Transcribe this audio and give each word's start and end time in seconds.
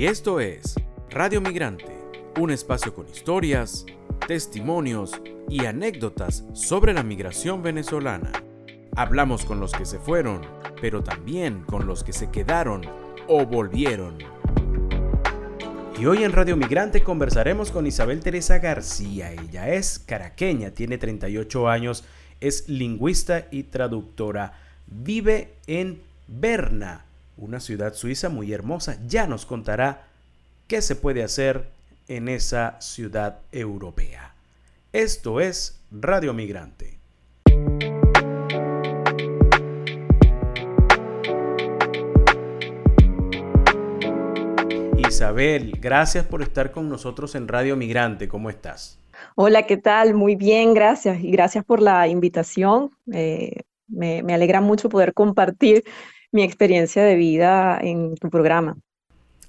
Y 0.00 0.06
esto 0.06 0.40
es 0.40 0.76
Radio 1.10 1.42
Migrante, 1.42 1.94
un 2.38 2.50
espacio 2.50 2.94
con 2.94 3.06
historias, 3.06 3.84
testimonios 4.26 5.20
y 5.46 5.66
anécdotas 5.66 6.42
sobre 6.54 6.94
la 6.94 7.02
migración 7.02 7.62
venezolana. 7.62 8.32
Hablamos 8.96 9.44
con 9.44 9.60
los 9.60 9.72
que 9.72 9.84
se 9.84 9.98
fueron, 9.98 10.40
pero 10.80 11.04
también 11.04 11.64
con 11.64 11.86
los 11.86 12.02
que 12.02 12.14
se 12.14 12.30
quedaron 12.30 12.80
o 13.28 13.44
volvieron. 13.44 14.16
Y 15.98 16.06
hoy 16.06 16.24
en 16.24 16.32
Radio 16.32 16.56
Migrante 16.56 17.02
conversaremos 17.02 17.70
con 17.70 17.86
Isabel 17.86 18.20
Teresa 18.20 18.58
García. 18.58 19.32
Ella 19.32 19.68
es 19.68 19.98
caraqueña, 19.98 20.70
tiene 20.70 20.96
38 20.96 21.68
años, 21.68 22.04
es 22.40 22.70
lingüista 22.70 23.48
y 23.50 23.64
traductora. 23.64 24.54
Vive 24.86 25.56
en 25.66 26.00
Berna, 26.26 27.04
una 27.40 27.58
ciudad 27.58 27.94
suiza 27.94 28.28
muy 28.28 28.52
hermosa. 28.52 28.98
Ya 29.06 29.26
nos 29.26 29.46
contará 29.46 30.06
qué 30.66 30.82
se 30.82 30.94
puede 30.94 31.22
hacer 31.22 31.70
en 32.06 32.28
esa 32.28 32.80
ciudad 32.80 33.38
europea. 33.50 34.34
Esto 34.92 35.40
es 35.40 35.80
Radio 35.90 36.34
Migrante. 36.34 36.98
Isabel, 44.98 45.72
gracias 45.80 46.24
por 46.26 46.42
estar 46.42 46.70
con 46.70 46.88
nosotros 46.88 47.34
en 47.34 47.48
Radio 47.48 47.76
Migrante. 47.76 48.28
¿Cómo 48.28 48.50
estás? 48.50 48.98
Hola, 49.34 49.66
¿qué 49.66 49.76
tal? 49.76 50.14
Muy 50.14 50.36
bien, 50.36 50.74
gracias. 50.74 51.20
Y 51.20 51.30
gracias 51.30 51.64
por 51.64 51.80
la 51.80 52.06
invitación. 52.06 52.90
Eh, 53.12 53.62
me, 53.88 54.22
me 54.22 54.34
alegra 54.34 54.60
mucho 54.60 54.88
poder 54.88 55.14
compartir 55.14 55.84
mi 56.32 56.42
experiencia 56.42 57.02
de 57.02 57.16
vida 57.16 57.78
en 57.80 58.14
tu 58.16 58.30
programa. 58.30 58.76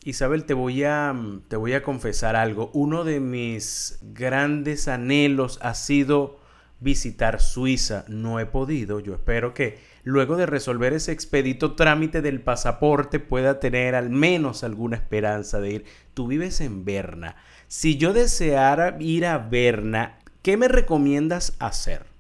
Isabel, 0.03 0.45
te 0.45 0.55
voy 0.55 0.83
a, 0.83 1.15
te 1.47 1.55
voy 1.55 1.73
a 1.73 1.83
confesar 1.83 2.35
algo. 2.35 2.71
Uno 2.73 3.03
de 3.03 3.19
mis 3.19 3.99
grandes 4.01 4.87
anhelos 4.87 5.59
ha 5.61 5.75
sido 5.75 6.39
visitar 6.79 7.39
Suiza. 7.39 8.03
No 8.07 8.39
he 8.39 8.47
podido. 8.47 8.99
Yo 8.99 9.13
espero 9.13 9.53
que 9.53 9.77
luego 10.03 10.37
de 10.37 10.47
resolver 10.47 10.93
ese 10.93 11.11
expedito 11.11 11.75
trámite 11.75 12.23
del 12.23 12.41
pasaporte 12.41 13.19
pueda 13.19 13.59
tener 13.59 13.93
al 13.93 14.09
menos 14.09 14.63
alguna 14.63 14.97
esperanza 14.97 15.59
de 15.59 15.71
ir. 15.71 15.85
Tú 16.15 16.27
vives 16.27 16.61
en 16.61 16.83
Berna. 16.83 17.35
Si 17.67 17.97
yo 17.97 18.11
deseara 18.11 18.97
ir 18.99 19.27
a 19.27 19.37
Berna, 19.37 20.17
¿qué 20.41 20.57
me 20.57 20.67
recomiendas 20.67 21.55
hacer? 21.59 22.10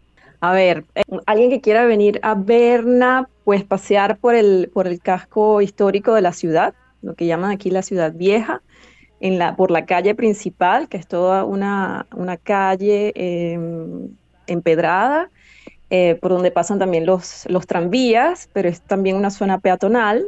A 0.41 0.53
ver, 0.53 0.85
eh, 0.95 1.03
alguien 1.27 1.51
que 1.51 1.61
quiera 1.61 1.85
venir 1.85 2.19
a 2.23 2.33
Berna, 2.33 3.29
pues 3.43 3.63
pasear 3.63 4.17
por 4.17 4.35
el, 4.35 4.71
por 4.73 4.87
el 4.87 4.99
casco 4.99 5.61
histórico 5.61 6.15
de 6.15 6.21
la 6.21 6.33
ciudad, 6.33 6.73
lo 7.03 7.13
que 7.13 7.27
llaman 7.27 7.51
aquí 7.51 7.69
la 7.69 7.83
ciudad 7.83 8.11
vieja, 8.13 8.61
por 9.55 9.69
la 9.69 9.85
calle 9.85 10.15
principal, 10.15 10.89
que 10.89 10.97
es 10.97 11.07
toda 11.07 11.45
una, 11.45 12.07
una 12.15 12.37
calle 12.37 13.13
em, 13.15 14.09
empedrada, 14.47 15.29
eh, 15.91 16.17
por 16.19 16.31
donde 16.31 16.49
pasan 16.49 16.79
también 16.79 17.05
los, 17.05 17.45
los 17.47 17.67
tranvías, 17.67 18.49
pero 18.51 18.67
es 18.67 18.81
también 18.81 19.17
una 19.17 19.29
zona 19.29 19.59
peatonal 19.59 20.25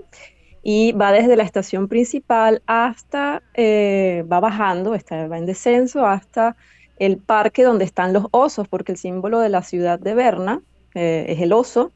y 0.61 0.91
va 0.91 1.11
desde 1.11 1.35
la 1.35 1.43
estación 1.43 1.87
principal 1.87 2.61
hasta, 2.67 3.41
eh, 3.55 4.23
va 4.31 4.39
bajando, 4.39 4.93
está, 4.93 5.27
va 5.27 5.39
en 5.39 5.47
descenso 5.47 6.05
hasta 6.05 6.55
el 6.97 7.17
parque 7.17 7.63
donde 7.63 7.85
están 7.85 8.13
los 8.13 8.25
osos, 8.31 8.67
porque 8.67 8.91
el 8.91 8.97
símbolo 8.97 9.39
de 9.39 9.49
la 9.49 9.63
ciudad 9.63 9.99
de 9.99 10.13
Berna 10.13 10.61
eh, 10.93 11.25
es 11.29 11.41
el 11.41 11.53
oso. 11.53 11.91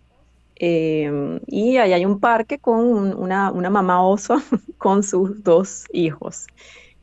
Eh, 0.60 1.40
y 1.46 1.78
ahí 1.78 1.94
hay 1.94 2.06
un 2.06 2.20
parque 2.20 2.58
con 2.58 3.14
una, 3.16 3.52
mamá 3.52 4.04
oso 4.04 4.42
con 4.78 5.04
sus 5.04 5.44
dos 5.44 5.86
hijos. 5.92 6.48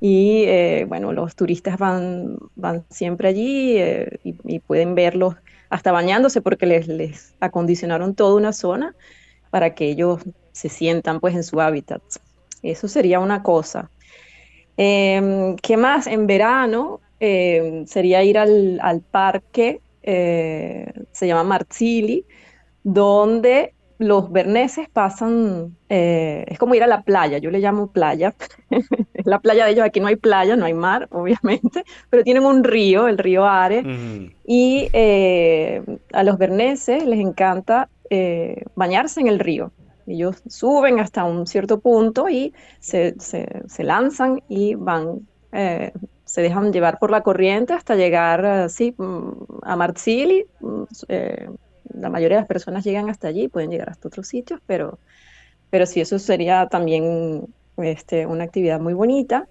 Y 0.00 0.42
eh, 0.46 0.86
bueno, 0.88 1.12
los 1.12 1.34
turistas 1.34 1.78
van, 1.78 2.36
van 2.56 2.84
siempre 2.90 3.28
allí 3.28 3.78
y, 4.22 4.58
pueden 4.58 4.94
verlos 4.94 5.36
hasta 5.70 5.92
bañándose 5.92 6.42
porque 6.42 6.66
les, 6.66 7.34
acondicionaron 7.40 8.14
toda 8.14 8.34
una 8.34 8.52
zona 8.52 8.94
para 9.50 9.74
que 9.74 9.88
ellos 9.88 10.20
se 10.52 10.68
sientan 10.68 11.20
pues 11.20 11.34
en 11.34 11.44
su 11.44 11.60
hábitat. 11.60 12.02
Eso 12.62 12.88
sería 12.88 13.20
una 13.20 13.42
cosa. 13.42 13.90
¿Qué 14.76 15.76
más? 15.78 16.06
En 16.08 16.26
verano 16.26 17.00
eh, 17.26 17.84
sería 17.86 18.22
ir 18.22 18.36
al, 18.36 19.02
parque, 19.10 19.80
eh, 20.02 20.92
se 21.12 21.26
llama 21.26 21.42
Marzili, 21.42 22.26
donde 22.82 23.72
los 23.96 24.30
berneses 24.30 24.90
pasan, 24.90 25.74
eh, 25.88 26.44
es 26.46 26.58
como 26.58 26.74
ir 26.74 26.82
a 26.82 26.86
la 26.86 27.00
playa, 27.00 27.38
yo 27.38 27.50
le 27.50 27.60
llamo 27.60 27.86
playa, 27.86 28.34
es 28.70 29.24
la 29.24 29.38
playa 29.38 29.64
de 29.64 29.72
ellos, 29.72 29.86
aquí 29.86 30.00
no 30.00 30.08
hay 30.08 30.16
playa, 30.16 30.54
no 30.54 30.66
hay 30.66 30.74
mar, 30.74 31.08
obviamente, 31.12 31.84
pero 32.10 32.24
tienen 32.24 32.44
un 32.44 32.62
río, 32.62 33.08
el 33.08 33.16
río 33.16 33.46
Are, 33.46 33.82
y 34.46 34.90
a 34.92 36.22
los 36.24 36.36
berneses 36.36 37.06
les 37.06 37.20
encanta 37.20 37.88
bañarse 38.74 39.22
en 39.22 39.28
el 39.28 39.38
río. 39.38 39.72
Ellos 40.06 40.42
suben 40.46 41.00
hasta 41.00 41.24
un 41.24 41.46
cierto 41.46 41.80
punto 41.80 42.28
y 42.28 42.52
se, 42.80 43.14
se 43.18 43.82
lanzan 43.82 44.42
y 44.46 44.74
van 44.74 45.26
se 46.24 46.42
dejan 46.42 46.72
llevar 46.72 46.98
por 46.98 47.10
la 47.10 47.22
corriente 47.22 47.72
hasta 47.72 47.94
llegar 47.94 48.44
así 48.44 48.94
mm, 48.96 49.30
a 49.62 49.76
Marzili. 49.76 50.46
Mm, 50.60 50.82
eh, 51.08 51.48
la 51.94 52.10
mayoría 52.10 52.38
de 52.38 52.42
las 52.42 52.48
personas 52.48 52.84
llegan 52.84 53.10
hasta 53.10 53.28
allí, 53.28 53.48
pueden 53.48 53.70
llegar 53.70 53.90
hasta 53.90 54.08
otros 54.08 54.26
sitios, 54.26 54.60
pero, 54.66 54.98
pero 55.70 55.86
sí, 55.86 56.00
eso 56.00 56.18
sería 56.18 56.66
también 56.68 57.46
este, 57.76 58.26
una 58.26 58.44
actividad 58.44 58.80
muy 58.80 58.94
bonita. 58.94 59.46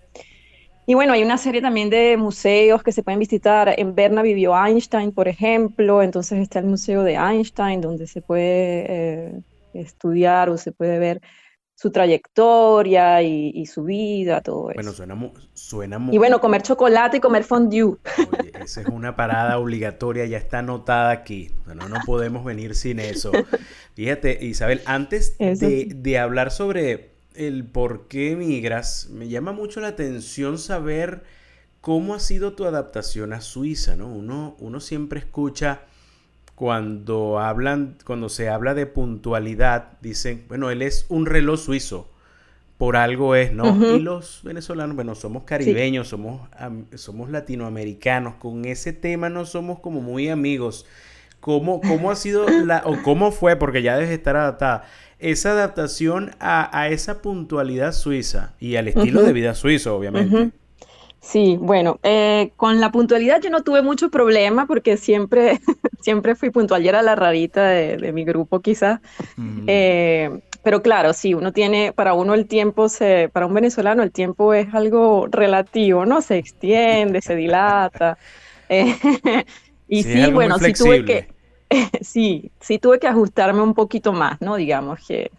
Y 0.86 0.96
bueno, 0.96 1.14
hay 1.14 1.24
una 1.24 1.38
serie 1.38 1.62
también 1.62 1.90
de 1.90 2.18
museos 2.18 2.84
que 2.84 2.92
se 2.92 3.04
pueden 3.04 3.20
visitar. 3.20 3.74
En 3.78 3.96
Berna 3.96 4.22
vivió 4.22 4.54
Einstein, 4.54 5.14
por 5.14 5.30
ejemplo, 5.30 6.04
entonces 6.04 6.40
está 6.40 6.60
el 6.60 6.66
Museo 6.66 7.04
de 7.04 7.14
Einstein, 7.14 7.80
donde 7.80 8.06
se 8.06 8.22
puede 8.22 8.86
eh, 8.90 9.42
estudiar 9.74 10.50
o 10.50 10.58
se 10.58 10.74
puede 10.74 11.00
ver 11.00 11.22
su 11.76 11.92
trayectoria 11.92 13.22
y, 13.22 13.66
su 13.66 13.84
vida, 13.84 14.42
todo 14.42 14.70
eso. 14.70 14.76
Bueno, 14.76 14.94
suena, 14.94 15.32
suena 15.54 16.00
muy... 16.00 16.16
Y 16.16 16.18
bueno, 16.18 16.40
comer 16.40 16.62
chocolate 16.62 17.18
y 17.18 17.20
comer 17.20 17.44
fondue. 17.44 17.98
Oye, 18.40 18.52
esa 18.64 18.82
es 18.82 18.88
una 18.88 19.16
parada 19.16 19.58
obligatoria, 19.58 20.26
ya 20.26 20.38
está 20.38 20.60
anotada 20.60 21.12
aquí. 21.12 21.52
Bueno, 21.66 21.90
no 21.90 21.98
podemos 22.06 22.46
venir 22.46 22.76
sin 22.76 23.00
eso. 23.00 23.32
Fíjate, 23.96 24.46
Isabel, 24.46 24.82
antes 24.86 25.38
de, 25.38 25.92
de, 25.94 26.20
hablar 26.20 26.52
sobre 26.52 27.12
el 27.36 27.66
por 27.66 28.08
qué 28.08 28.36
migras, 28.36 29.10
me 29.12 29.28
llama 29.28 29.52
mucho 29.52 29.82
la 29.82 29.90
atención 29.90 30.60
saber 30.60 31.24
cómo 31.82 32.14
ha 32.14 32.20
sido 32.20 32.54
tu 32.54 32.66
adaptación 32.66 33.34
a 33.34 33.42
Suiza, 33.42 33.96
¿no? 33.98 34.08
Uno, 34.08 34.56
uno 34.60 34.80
siempre 34.80 35.20
escucha 35.20 35.82
cuando 36.56 37.40
hablan, 37.40 37.98
cuando 38.06 38.30
se 38.30 38.50
habla 38.50 38.74
de 38.74 38.86
puntualidad, 38.86 39.94
dicen, 40.02 40.46
bueno, 40.48 40.70
él 40.70 40.82
es 40.82 41.06
un 41.10 41.26
reloj 41.26 41.60
suizo, 41.60 42.10
por 42.78 42.96
algo 42.96 43.36
es, 43.36 43.54
¿no? 43.54 43.96
Y 43.96 44.00
los 44.00 44.42
venezolanos, 44.44 44.96
bueno, 44.96 45.16
somos 45.16 45.44
caribeños, 45.44 46.10
somos, 46.10 46.42
somos 46.96 47.30
latinoamericanos, 47.30 48.36
con 48.36 48.66
ese 48.66 48.94
tema 48.94 49.30
no 49.30 49.46
somos 49.46 49.80
como 49.80 50.02
muy 50.02 50.30
amigos. 50.30 50.86
¿Cómo, 51.40 51.82
cómo 51.82 52.10
ha 52.10 52.16
sido 52.16 52.48
la, 52.66 52.84
o 52.86 53.02
cómo 53.04 53.32
fue, 53.32 53.56
porque 53.58 53.82
ya 53.82 53.96
debes 53.96 54.12
estar 54.12 54.36
adaptada, 54.36 54.86
esa 55.20 55.52
adaptación 55.52 56.32
a, 56.40 56.88
esa 56.90 57.22
puntualidad 57.22 57.94
suiza 57.94 58.54
y 58.60 58.76
al 58.76 58.88
estilo 58.88 59.22
de 59.22 59.34
vida 59.34 59.56
suizo, 59.56 59.96
obviamente? 59.96 60.52
Sí, 61.24 61.58
bueno, 61.58 62.02
eh, 62.04 62.52
con 62.58 62.82
la 62.82 62.92
puntualidad 62.92 63.42
yo 63.42 63.50
no 63.50 63.64
tuve 63.64 63.82
mucho 63.82 64.10
problema 64.10 64.68
porque 64.68 64.98
siempre, 64.98 65.62
siempre 66.02 66.36
fui 66.36 66.50
puntual, 66.50 66.84
y 66.84 66.90
era 66.90 67.02
la 67.02 67.16
rarita 67.16 67.66
de, 67.66 68.12
mi 68.12 68.26
grupo 68.26 68.60
quizás. 68.60 69.00
Eh, 69.66 70.42
pero 70.64 70.82
claro, 70.82 71.14
sí, 71.14 71.34
uno 71.34 71.54
tiene, 71.54 71.94
para 71.94 72.14
uno 72.14 72.34
el 72.34 72.46
tiempo, 72.46 72.90
se, 72.90 73.30
para 73.32 73.46
un 73.46 73.54
venezolano 73.54 74.04
el 74.04 74.12
tiempo 74.12 74.54
es 74.54 74.74
algo 74.74 75.28
relativo, 75.32 76.06
¿no? 76.06 76.22
Se 76.22 76.38
extiende, 76.38 77.22
se 77.22 77.36
dilata. 77.36 78.18
Eh, 78.70 78.96
y 79.90 80.04
sí, 80.04 80.32
bueno, 80.32 80.58
sí 80.58 80.72
tuve 80.74 81.04
que, 81.04 81.28
sí, 82.02 82.50
sí 82.62 82.80
tuve 82.80 82.98
que 82.98 83.08
ajustarme 83.08 83.62
un 83.62 83.74
poquito 83.74 84.14
más, 84.14 84.42
¿no? 84.42 84.56
Digamos 84.56 85.06
que 85.06 85.30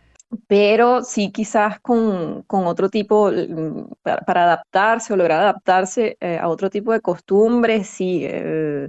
pero 0.55 1.03
sí 1.03 1.33
quizás 1.33 1.81
con, 1.81 2.45
otro 2.49 2.89
tipo, 2.89 3.29
mm, 3.29 3.89
para, 4.05 4.45
adaptarse 4.45 5.13
o 5.13 5.17
lograr 5.17 5.41
adaptarse 5.41 6.17
eh, 6.21 6.39
a 6.41 6.49
otro 6.49 6.71
tipo 6.71 6.93
de 6.93 7.01
costumbres, 7.01 7.89
sí. 7.89 8.21
Eh, 8.23 8.89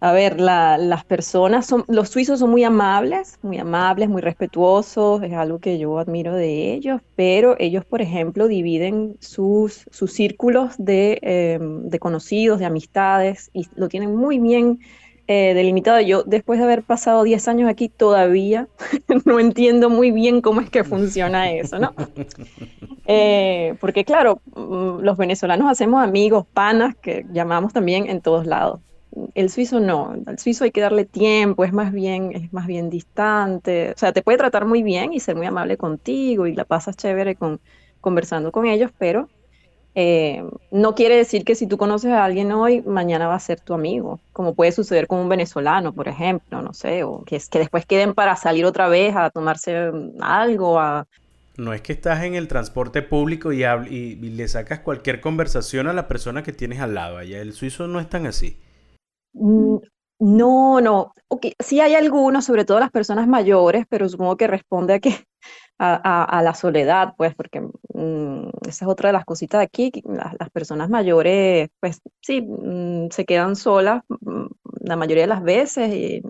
a 0.00 0.12
ver, 0.12 0.38
las 0.38 1.04
personas 1.06 1.64
son, 1.64 1.84
los 1.88 2.10
suizos 2.10 2.40
son 2.40 2.50
muy 2.50 2.64
amables, 2.64 3.38
muy 3.40 3.56
amables, 3.56 4.10
muy 4.10 4.20
respetuosos, 4.20 5.22
es 5.22 5.32
algo 5.32 5.58
que 5.58 5.78
yo 5.78 5.98
admiro 5.98 6.34
de 6.34 6.74
ellos, 6.74 7.00
pero 7.14 7.56
ellos, 7.58 7.86
por 7.86 8.02
ejemplo, 8.02 8.46
dividen 8.46 9.16
sus, 9.20 9.86
sus 9.90 10.12
círculos 10.12 10.74
de, 10.76 11.18
em, 11.22 11.88
de 11.88 11.98
conocidos, 11.98 12.58
de 12.58 12.66
amistades, 12.66 13.48
y 13.54 13.66
lo 13.74 13.88
tienen 13.88 14.14
muy 14.14 14.38
bien 14.38 14.80
eh, 15.28 15.54
delimitado. 15.54 16.00
Yo, 16.00 16.22
después 16.24 16.58
de 16.58 16.64
haber 16.64 16.82
pasado 16.82 17.24
10 17.24 17.48
años 17.48 17.68
aquí, 17.68 17.88
todavía 17.88 18.68
no 19.24 19.40
entiendo 19.40 19.90
muy 19.90 20.10
bien 20.10 20.40
cómo 20.40 20.60
es 20.60 20.70
que 20.70 20.84
funciona 20.84 21.50
eso, 21.52 21.78
¿no? 21.78 21.94
Eh, 23.08 23.76
porque 23.80 24.04
claro, 24.04 24.40
mm, 24.56 24.98
los 24.98 25.16
venezolanos 25.16 25.70
hacemos 25.70 26.02
amigos, 26.02 26.44
panas, 26.52 26.96
que 26.96 27.24
llamamos 27.32 27.72
también 27.72 28.10
en 28.10 28.20
todos 28.20 28.46
lados. 28.48 28.80
El 29.34 29.48
suizo 29.48 29.78
no, 29.78 30.16
al 30.26 30.40
suizo 30.40 30.64
hay 30.64 30.72
que 30.72 30.80
darle 30.80 31.04
tiempo, 31.04 31.64
es 31.64 31.72
más 31.72 31.92
bien, 31.92 32.32
es 32.34 32.52
más 32.52 32.66
bien 32.66 32.90
distante, 32.90 33.92
o 33.92 33.96
sea, 33.96 34.12
te 34.12 34.22
puede 34.22 34.38
tratar 34.38 34.66
muy 34.66 34.82
bien 34.82 35.12
y 35.12 35.20
ser 35.20 35.36
muy 35.36 35.46
amable 35.46 35.76
contigo 35.76 36.48
y 36.48 36.54
la 36.56 36.64
pasas 36.64 36.96
chévere 36.96 37.36
con, 37.36 37.60
conversando 38.00 38.50
con 38.50 38.66
ellos, 38.66 38.90
pero 38.98 39.28
eh, 39.98 40.44
no 40.70 40.94
quiere 40.94 41.16
decir 41.16 41.42
que 41.42 41.54
si 41.54 41.66
tú 41.66 41.78
conoces 41.78 42.12
a 42.12 42.22
alguien 42.22 42.52
hoy, 42.52 42.82
mañana 42.82 43.28
va 43.28 43.34
a 43.34 43.40
ser 43.40 43.60
tu 43.60 43.72
amigo, 43.72 44.20
como 44.34 44.54
puede 44.54 44.70
suceder 44.70 45.06
con 45.06 45.20
un 45.20 45.30
venezolano, 45.30 45.94
por 45.94 46.06
ejemplo, 46.06 46.60
no 46.60 46.74
sé, 46.74 47.02
o 47.02 47.24
que, 47.24 47.36
es, 47.36 47.48
que 47.48 47.58
después 47.58 47.86
queden 47.86 48.12
para 48.12 48.36
salir 48.36 48.66
otra 48.66 48.88
vez 48.88 49.16
a 49.16 49.30
tomarse 49.30 49.90
algo. 50.20 50.78
A... 50.78 51.06
No 51.56 51.72
es 51.72 51.80
que 51.80 51.94
estás 51.94 52.22
en 52.24 52.34
el 52.34 52.46
transporte 52.46 53.00
público 53.00 53.54
y, 53.54 53.64
y, 53.64 54.16
le 54.16 54.48
sacas 54.48 54.80
cualquier 54.80 55.22
conversación 55.22 55.86
a 55.86 55.94
la 55.94 56.08
persona 56.08 56.42
que 56.42 56.52
tienes 56.52 56.80
al 56.80 56.92
lado. 56.92 57.16
Allá 57.16 57.40
el 57.40 57.54
suizo 57.54 57.86
no 57.86 57.98
es 57.98 58.10
tan 58.10 58.26
así. 58.26 58.58
Mm, 59.32 59.76
no, 60.18 60.80
no. 60.82 61.14
Okay. 61.28 61.54
Sí 61.58 61.80
hay 61.80 61.94
algunos, 61.94 62.44
sobre 62.44 62.66
todo 62.66 62.80
las 62.80 62.90
personas 62.90 63.26
mayores, 63.28 63.86
pero 63.88 64.10
supongo 64.10 64.36
que 64.36 64.46
responde 64.46 64.92
a 64.92 65.00
que 65.00 65.24
a, 65.78 66.42
la 66.44 66.52
soledad, 66.52 67.14
pues, 67.16 67.34
porque 67.34 67.62
mm, 67.96 68.50
esa 68.68 68.84
es 68.84 68.90
otra 68.90 69.08
de 69.08 69.14
las 69.14 69.24
cositas 69.24 69.60
de 69.60 69.64
aquí, 69.64 69.92
las, 70.04 70.50
personas 70.50 70.90
mayores, 70.90 71.70
pues 71.80 72.00
sí, 72.20 72.42
mm, 72.42 73.10
se 73.10 73.24
quedan 73.24 73.56
solas 73.56 74.02
mm, 74.08 74.46
la 74.80 74.96
mayoría 74.96 75.24
de 75.24 75.28
las 75.28 75.42
veces, 75.42 76.22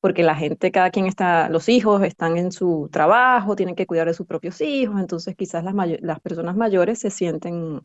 porque 0.00 0.22
la 0.22 0.36
gente, 0.36 0.70
cada 0.70 0.90
quien 0.90 1.06
está, 1.06 1.48
los 1.48 1.68
hijos 1.68 2.02
están 2.02 2.36
en 2.38 2.52
su 2.52 2.88
trabajo, 2.92 3.56
tienen 3.56 3.74
que 3.74 3.86
cuidar 3.86 4.06
de 4.08 4.14
sus 4.14 4.26
propios 4.26 4.60
hijos, 4.60 5.00
entonces 5.00 5.34
quizás 5.36 5.64
las, 5.64 5.74
las 6.00 6.20
personas 6.20 6.56
mayores 6.56 6.98
se 7.00 7.10
sienten 7.10 7.80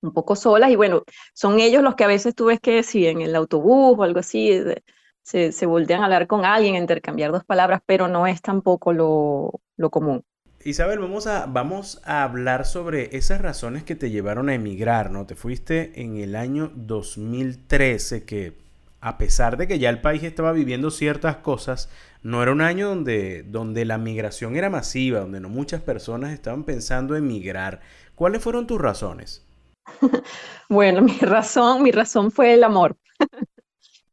un 0.00 0.12
poco 0.12 0.36
solas 0.36 0.70
y 0.70 0.76
bueno, 0.76 1.02
son 1.34 1.60
ellos 1.60 1.82
los 1.82 1.94
que 1.96 2.04
a 2.04 2.06
veces 2.08 2.34
tú 2.34 2.46
ves 2.46 2.60
que 2.60 2.82
si 2.82 3.06
en 3.06 3.20
el 3.20 3.34
autobús 3.36 3.98
o 3.98 4.02
algo 4.02 4.20
así, 4.20 4.50
se, 5.22 5.52
se 5.52 5.66
voltean 5.66 6.02
a 6.02 6.04
hablar 6.06 6.26
con 6.26 6.44
alguien, 6.44 6.76
intercambiar 6.76 7.32
dos 7.32 7.44
palabras, 7.44 7.82
pero 7.86 8.08
no 8.08 8.26
es 8.26 8.40
tampoco 8.42 8.92
lo, 8.92 9.60
lo 9.76 9.90
común. 9.90 10.24
Isabel, 10.64 10.98
vamos 10.98 11.28
a, 11.28 11.46
vamos 11.46 12.00
a 12.04 12.24
hablar 12.24 12.66
sobre 12.66 13.16
esas 13.16 13.40
razones 13.40 13.84
que 13.84 13.94
te 13.94 14.10
llevaron 14.10 14.48
a 14.48 14.54
emigrar, 14.54 15.10
¿no? 15.10 15.24
Te 15.24 15.36
fuiste 15.36 16.02
en 16.02 16.16
el 16.16 16.34
año 16.34 16.72
2013, 16.74 18.24
que 18.24 18.54
a 19.00 19.18
pesar 19.18 19.56
de 19.56 19.68
que 19.68 19.78
ya 19.78 19.88
el 19.88 20.00
país 20.00 20.24
estaba 20.24 20.50
viviendo 20.50 20.90
ciertas 20.90 21.36
cosas, 21.36 21.88
no 22.24 22.42
era 22.42 22.50
un 22.50 22.60
año 22.60 22.88
donde, 22.88 23.44
donde 23.44 23.84
la 23.84 23.98
migración 23.98 24.56
era 24.56 24.68
masiva, 24.68 25.20
donde 25.20 25.38
no 25.38 25.48
muchas 25.48 25.80
personas 25.80 26.32
estaban 26.32 26.64
pensando 26.64 27.14
en 27.14 27.28
migrar. 27.28 27.80
¿Cuáles 28.16 28.42
fueron 28.42 28.66
tus 28.66 28.80
razones? 28.80 29.44
bueno, 30.68 31.02
mi 31.02 31.18
razón, 31.20 31.84
mi 31.84 31.92
razón 31.92 32.32
fue 32.32 32.54
el 32.54 32.64
amor. 32.64 32.96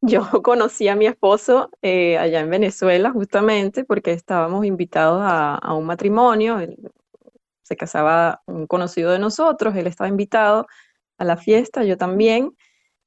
Yo 0.05 0.21
conocí 0.43 0.87
a 0.87 0.95
mi 0.95 1.07
esposo 1.07 1.69
eh, 1.81 2.17
allá 2.17 2.39
en 2.39 2.49
Venezuela 2.49 3.11
justamente 3.11 3.83
porque 3.83 4.11
estábamos 4.11 4.65
invitados 4.65 5.21
a, 5.23 5.73
un 5.73 5.85
matrimonio. 5.85 6.59
se 7.63 7.75
casaba 7.75 8.41
un 8.45 8.67
conocido 8.67 9.11
de 9.11 9.19
nosotros, 9.19 9.75
él 9.75 9.87
estaba 9.87 10.07
invitado 10.07 10.67
a 11.17 11.25
la 11.25 11.37
fiesta, 11.37 11.83
yo 11.83 11.97
también. 11.97 12.55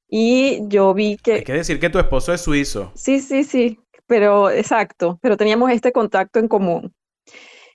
Y 0.07 0.67
yo 0.67 0.93
vi 0.93 1.17
que... 1.17 1.33
Hay 1.33 1.43
que 1.43 1.53
decir 1.53 1.79
que 1.79 1.89
tu 1.89 1.99
esposo 1.99 2.33
es 2.33 2.41
suizo. 2.41 2.91
Sí, 2.95 3.19
sí, 3.19 3.43
sí, 3.43 3.79
pero 4.07 4.49
exacto, 4.49 5.19
pero 5.21 5.37
teníamos 5.37 5.71
este 5.71 5.91
contacto 5.91 6.39
en 6.39 6.47
común. 6.47 6.93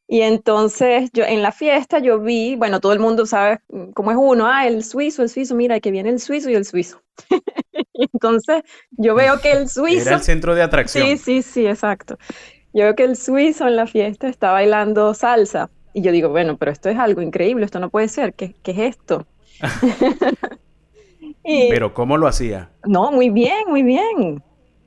Y 0.06 0.20
entonces 0.20 1.10
yo 1.12 1.24
en 1.24 1.42
la 1.42 1.52
fiesta 1.52 1.98
yo 1.98 2.20
vi, 2.20 2.56
bueno, 2.56 2.80
todo 2.80 2.92
el 2.92 2.98
mundo 2.98 3.24
sabe 3.24 3.60
cómo 3.94 4.10
es 4.10 4.16
uno, 4.20 4.46
ah, 4.46 4.66
el 4.66 4.84
suizo, 4.84 5.22
el 5.22 5.30
suizo, 5.30 5.54
mira, 5.54 5.80
que 5.80 5.90
viene 5.90 6.10
el 6.10 6.20
suizo 6.20 6.50
y 6.50 6.54
el 6.54 6.64
suizo. 6.66 7.00
entonces 7.94 8.62
yo 8.90 9.14
veo 9.14 9.40
que 9.40 9.52
el 9.52 9.68
suizo... 9.68 10.02
Era 10.08 10.16
el 10.16 10.22
centro 10.22 10.54
de 10.54 10.62
atracción. 10.62 11.06
Sí, 11.06 11.18
sí, 11.18 11.42
sí, 11.42 11.66
exacto. 11.66 12.18
Yo 12.72 12.84
veo 12.84 12.94
que 12.94 13.04
el 13.04 13.16
suizo 13.16 13.66
en 13.68 13.76
la 13.76 13.86
fiesta 13.86 14.28
está 14.28 14.52
bailando 14.52 15.14
salsa. 15.14 15.70
Y 15.92 16.02
yo 16.02 16.10
digo, 16.10 16.28
bueno, 16.28 16.56
pero 16.56 16.72
esto 16.72 16.88
es 16.88 16.98
algo 16.98 17.22
increíble, 17.22 17.64
esto 17.64 17.78
no 17.78 17.88
puede 17.88 18.08
ser, 18.08 18.34
¿qué, 18.34 18.54
qué 18.62 18.72
es 18.72 18.78
esto? 18.96 19.26
pero 21.44 21.94
¿cómo 21.94 22.16
lo 22.16 22.26
hacía? 22.26 22.70
No, 22.84 23.12
muy 23.12 23.30
bien, 23.30 23.68
muy 23.68 23.84
bien, 23.84 24.42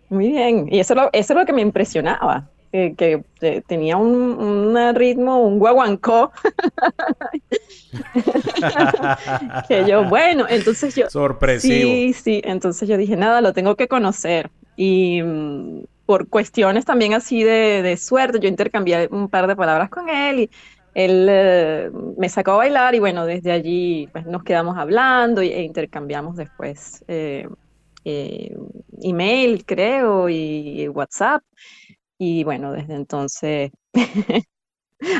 muy 0.09 0.27
bien. 0.27 0.68
Y 0.69 0.80
eso, 0.80 0.95
eso 1.13 1.33
es 1.33 1.39
lo 1.39 1.45
que 1.45 1.54
me 1.54 1.62
impresionaba 1.62 2.50
que, 2.71 3.23
tenía 3.67 3.97
un, 3.97 4.95
ritmo, 4.95 5.41
un 5.41 5.59
guaguancó. 5.59 6.31
que 9.67 9.85
yo, 9.85 10.05
bueno, 10.05 10.45
entonces 10.49 10.95
yo... 10.95 11.09
Sorpresivo. 11.09 11.73
Sí, 11.73 12.13
sí, 12.13 12.41
entonces 12.43 12.87
yo 12.87 12.97
dije, 12.97 13.15
nada, 13.15 13.41
lo 13.41 13.53
tengo 13.53 13.75
que 13.75 13.87
conocer. 13.87 14.49
Y 14.75 15.21
mm, 15.23 15.83
por 16.05 16.27
cuestiones 16.29 16.85
también 16.85 17.13
así 17.13 17.43
de, 17.43 17.97
suerte, 17.97 18.39
yo 18.39 18.47
intercambié 18.47 19.07
un 19.11 19.27
par 19.27 19.47
de 19.47 19.55
palabras 19.55 19.89
con 19.89 20.09
él 20.09 20.39
y 20.39 20.49
él 20.93 21.27
eh, 21.29 21.91
me 22.17 22.29
sacó 22.29 22.53
a 22.53 22.57
bailar 22.57 22.95
y 22.95 22.99
bueno, 22.99 23.25
desde 23.25 23.51
allí 23.51 24.07
pues, 24.11 24.25
nos 24.25 24.43
quedamos 24.43 24.77
hablando 24.77 25.41
e 25.41 25.61
intercambiamos 25.61 26.35
después 26.35 27.03
eh, 27.07 27.47
eh, 28.05 28.55
email, 29.01 29.65
creo, 29.65 30.29
y 30.29 30.87
WhatsApp. 30.87 31.43
Y 32.17 32.43
bueno, 32.43 32.71
desde 32.71 32.95
entonces 32.95 33.71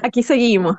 aquí 0.04 0.24
seguimos. 0.24 0.76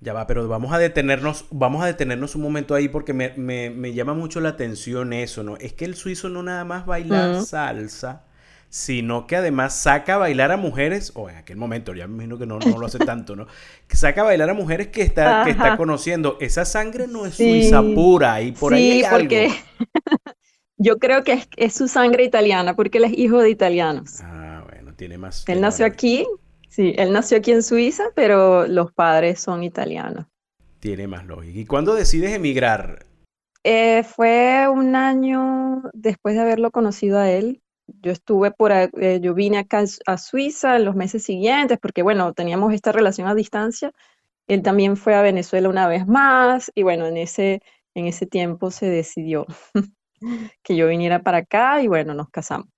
Ya 0.00 0.12
va, 0.12 0.28
pero 0.28 0.46
vamos 0.46 0.72
a 0.72 0.78
detenernos, 0.78 1.46
vamos 1.50 1.82
a 1.82 1.86
detenernos 1.86 2.36
un 2.36 2.42
momento 2.42 2.74
ahí 2.74 2.88
porque 2.88 3.12
me, 3.12 3.92
llama 3.94 4.14
mucho 4.14 4.40
la 4.40 4.50
atención 4.50 5.12
eso, 5.12 5.42
¿no? 5.42 5.56
Es 5.56 5.72
que 5.72 5.84
el 5.84 5.96
suizo 5.96 6.28
no 6.28 6.44
nada 6.44 6.64
más 6.64 6.86
baila 6.86 7.42
salsa, 7.42 8.24
sino 8.68 9.26
que 9.26 9.34
además 9.34 9.74
saca 9.74 10.14
a 10.14 10.18
bailar 10.18 10.52
a 10.52 10.56
mujeres, 10.56 11.10
o 11.16 11.28
en 11.28 11.36
aquel 11.36 11.56
momento, 11.56 11.94
ya 11.94 12.06
me 12.06 12.14
imagino 12.14 12.38
que 12.38 12.46
no, 12.46 12.58
lo 12.60 12.86
hace 12.86 12.98
tanto, 12.98 13.34
¿no? 13.34 13.48
Que 13.88 13.96
saca 13.96 14.20
a 14.20 14.24
bailar 14.24 14.50
a 14.50 14.54
mujeres 14.54 14.86
que 14.88 15.02
está, 15.02 15.42
que 15.44 15.50
está 15.50 15.76
conociendo. 15.76 16.36
Esa 16.40 16.64
sangre 16.64 17.08
no 17.08 17.26
es 17.26 17.34
suiza 17.34 17.82
pura 17.82 18.40
y 18.40 18.52
por 18.52 18.74
ahí 18.74 19.02
hay 19.02 19.10
porque 19.10 19.50
yo 20.76 20.98
creo 20.98 21.24
que 21.24 21.32
es, 21.32 21.48
es, 21.56 21.74
su 21.74 21.88
sangre 21.88 22.22
italiana, 22.22 22.76
porque 22.76 22.98
él 22.98 23.04
es 23.04 23.18
hijo 23.18 23.40
de 23.40 23.50
italianos. 23.50 24.20
Ah 24.20 24.37
tiene 24.98 25.16
más. 25.16 25.44
Él 25.48 25.62
nació 25.62 25.86
aquí, 25.86 26.26
sí, 26.68 26.92
él 26.98 27.12
nació 27.12 27.38
aquí 27.38 27.52
en 27.52 27.62
Suiza, 27.62 28.04
pero 28.14 28.66
los 28.66 28.92
padres 28.92 29.40
son 29.40 29.62
italianos. 29.62 30.26
Tiene 30.80 31.06
más 31.06 31.24
lógica. 31.24 31.58
¿Y 31.58 31.64
cuándo 31.64 31.94
decides 31.94 32.32
emigrar? 32.32 33.06
Eh, 33.64 34.02
fue 34.02 34.68
un 34.68 34.94
año 34.94 35.82
después 35.94 36.34
de 36.34 36.42
haberlo 36.42 36.70
conocido 36.70 37.18
a 37.18 37.30
él. 37.30 37.62
Yo 37.86 38.12
estuve 38.12 38.50
por, 38.50 38.70
eh, 38.72 39.20
yo 39.22 39.34
vine 39.34 39.58
acá 39.58 39.84
a 40.06 40.18
Suiza 40.18 40.76
en 40.76 40.84
los 40.84 40.94
meses 40.94 41.22
siguientes 41.22 41.78
porque, 41.80 42.02
bueno, 42.02 42.34
teníamos 42.34 42.74
esta 42.74 42.92
relación 42.92 43.26
a 43.28 43.34
distancia. 43.34 43.92
Él 44.46 44.62
también 44.62 44.96
fue 44.96 45.14
a 45.14 45.22
Venezuela 45.22 45.68
una 45.68 45.88
vez 45.88 46.06
más 46.06 46.70
y, 46.74 46.82
bueno, 46.82 47.06
en 47.06 47.16
ese, 47.16 47.62
en 47.94 48.06
ese 48.06 48.26
tiempo 48.26 48.70
se 48.70 48.86
decidió 48.86 49.46
que 50.62 50.76
yo 50.76 50.88
viniera 50.88 51.22
para 51.22 51.38
acá 51.38 51.82
y, 51.82 51.88
bueno, 51.88 52.14
nos 52.14 52.28
casamos. 52.30 52.68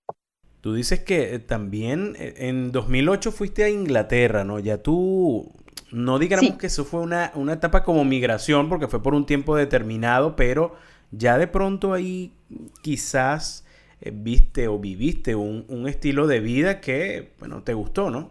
Tú 0.60 0.74
dices 0.74 1.00
que 1.00 1.34
eh, 1.34 1.38
también 1.38 2.16
eh, 2.18 2.34
en 2.38 2.70
2008 2.70 3.32
fuiste 3.32 3.64
a 3.64 3.70
Inglaterra, 3.70 4.44
¿no? 4.44 4.58
Ya 4.58 4.82
tú, 4.82 5.50
no 5.90 6.18
digamos 6.18 6.54
que 6.56 6.66
eso 6.66 6.84
fue 6.84 7.00
una, 7.00 7.32
una 7.34 7.54
etapa 7.54 7.82
como 7.82 8.04
migración, 8.04 8.68
porque 8.68 8.86
fue 8.86 9.02
por 9.02 9.14
un 9.14 9.24
tiempo 9.24 9.56
determinado, 9.56 10.36
pero 10.36 10.74
ya 11.10 11.38
de 11.38 11.46
pronto 11.46 11.94
ahí 11.94 12.34
quizás 12.82 13.64
eh, 14.02 14.12
viste 14.12 14.68
o 14.68 14.78
viviste 14.78 15.34
un, 15.34 15.88
estilo 15.88 16.26
de 16.26 16.40
vida 16.40 16.80
que, 16.80 17.32
bueno, 17.38 17.62
te 17.62 17.72
gustó, 17.72 18.10
¿no? 18.10 18.30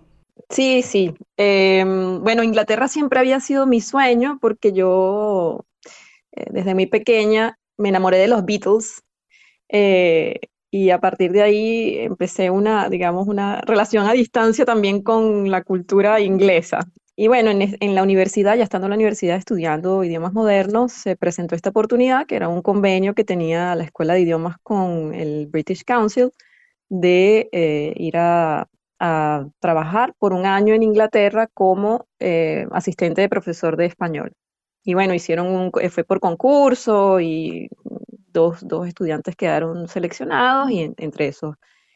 Sí, 0.50 0.84
sí. 0.84 1.14
Em, 1.36 2.22
bueno, 2.24 2.44
Inglaterra 2.44 2.88
siempre 2.88 3.20
había 3.20 3.40
sido 3.40 3.66
mi 3.66 3.82
sueño 3.82 4.38
porque 4.40 4.72
yo 4.72 5.66
desde 6.52 6.76
muy 6.76 6.86
pequeña 6.86 7.60
me 7.78 7.90
enamoré 7.90 8.18
de 8.18 8.28
los 8.28 8.46
Beatles 8.46 9.04
y 10.72 10.92
a 10.92 11.00
partir 11.00 11.32
de 11.32 11.42
ahí 11.42 11.98
empecé 12.00 12.50
una, 12.50 12.90
digamos, 12.90 13.28
una 13.28 13.62
relación 13.62 14.08
a 14.08 14.14
distancia 14.14 14.66
también 14.66 15.02
con 15.02 15.50
la 15.50 15.64
cultura 15.64 16.20
inglesa. 16.20 16.80
Y 17.16 17.28
bueno, 17.28 17.52
en, 17.52 17.96
la 17.96 18.04
universidad, 18.04 18.56
ya 18.56 18.64
estando 18.64 18.86
en 18.88 18.92
la 18.92 18.96
universidad 18.96 19.36
estudiando 19.36 20.04
idiomas 20.06 20.32
modernos, 20.32 20.94
se 20.94 21.18
presentó 21.18 21.54
esta 21.54 21.72
oportunidad, 21.72 22.26
que 22.26 22.38
era 22.38 22.48
un 22.48 22.62
convenio 22.62 23.14
que 23.14 23.26
tenía 23.26 23.76
la 23.76 23.84
Escuela 23.84 24.14
de 24.14 24.22
Idiomas 24.22 24.58
con 24.64 25.14
el 25.14 25.48
British 25.48 25.84
Council, 25.84 26.32
de 26.88 27.50
eh, 27.52 27.94
ir 27.98 28.16
a, 28.18 28.68
trabajar 29.60 30.14
por 30.20 30.34
un 30.34 30.46
año 30.46 30.74
en 30.74 30.84
Inglaterra 30.84 31.48
como 31.54 32.08
eh, 32.20 32.68
asistente 32.72 33.22
de 33.22 33.30
profesor 33.30 33.78
de 33.78 33.86
español. 33.86 34.34
Y 34.84 34.94
bueno, 34.94 35.14
hicieron 35.14 35.72
fue 35.90 36.04
por 36.04 36.20
concurso 36.20 37.22
y 37.22 37.70
dos, 38.34 38.60
dos 38.68 38.88
estudiantes 38.88 39.36
quedaron 39.36 39.88
seleccionados 39.88 40.72
y 40.72 40.94
entre, 40.98 41.28
esos, 41.28 41.56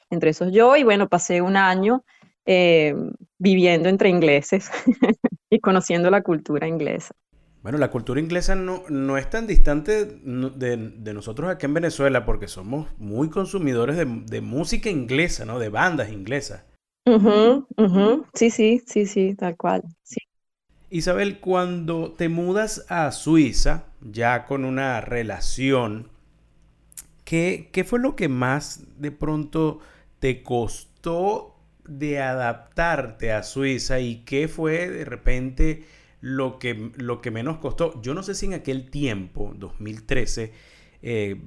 entre 0.09 0.31
esos 0.31 0.51
yo. 0.51 0.75
Y 0.75 0.83
bueno, 0.83 1.09
pasé 1.09 1.41
un 1.41 1.57
año 1.57 2.03
eh, 2.45 2.95
viviendo 3.37 3.89
entre 3.89 4.09
ingleses 4.09 4.69
y 5.49 5.59
conociendo 5.59 6.09
la 6.09 6.21
cultura 6.21 6.67
inglesa. 6.67 7.15
Bueno, 7.63 7.77
la 7.77 7.89
cultura 7.89 8.19
inglesa 8.19 8.55
no, 8.55 8.83
no 8.89 9.17
es 9.17 9.29
tan 9.29 9.47
distante 9.47 10.03
de, 10.05 11.13
nosotros 11.13 11.49
aquí 11.49 11.65
en 11.65 11.73
Venezuela 11.73 12.25
porque 12.25 12.49
somos 12.49 12.89
muy 12.97 13.29
consumidores 13.29 13.95
de, 13.95 14.41
música 14.41 14.89
inglesa, 14.89 15.45
¿no? 15.45 15.59
De 15.59 15.69
bandas 15.69 16.11
inglesas. 16.11 16.65
Sí, 18.33 18.49
sí, 18.49 18.81
sí, 18.85 19.05
sí, 19.05 19.35
tal 19.35 19.55
cual. 19.55 19.81
Sí. 20.03 20.19
Isabel, 20.89 21.39
cuando 21.39 22.11
te 22.11 22.27
mudas 22.27 22.85
a 22.89 23.09
Suiza, 23.13 23.85
ya 24.01 24.45
con 24.45 24.65
una 24.65 24.99
relación, 24.99 26.09
¿qué, 27.23 27.69
¿qué 27.71 27.83
fue 27.83 27.99
lo 27.99 28.15
que 28.15 28.29
más 28.29 28.85
de 28.97 29.11
pronto 29.11 29.79
te 30.19 30.43
costó 30.43 31.55
de 31.85 32.21
adaptarte 32.21 33.31
a 33.31 33.43
Suiza 33.43 33.99
y 33.99 34.23
qué 34.23 34.47
fue 34.47 34.89
de 34.89 35.05
repente 35.05 35.83
lo 36.21 36.59
que, 36.59 36.91
lo 36.95 37.21
que 37.21 37.31
menos 37.31 37.57
costó? 37.57 38.01
Yo 38.01 38.13
no 38.13 38.23
sé 38.23 38.35
si 38.35 38.45
en 38.45 38.53
aquel 38.53 38.89
tiempo, 38.89 39.53
2013, 39.55 40.53
eh, 41.01 41.41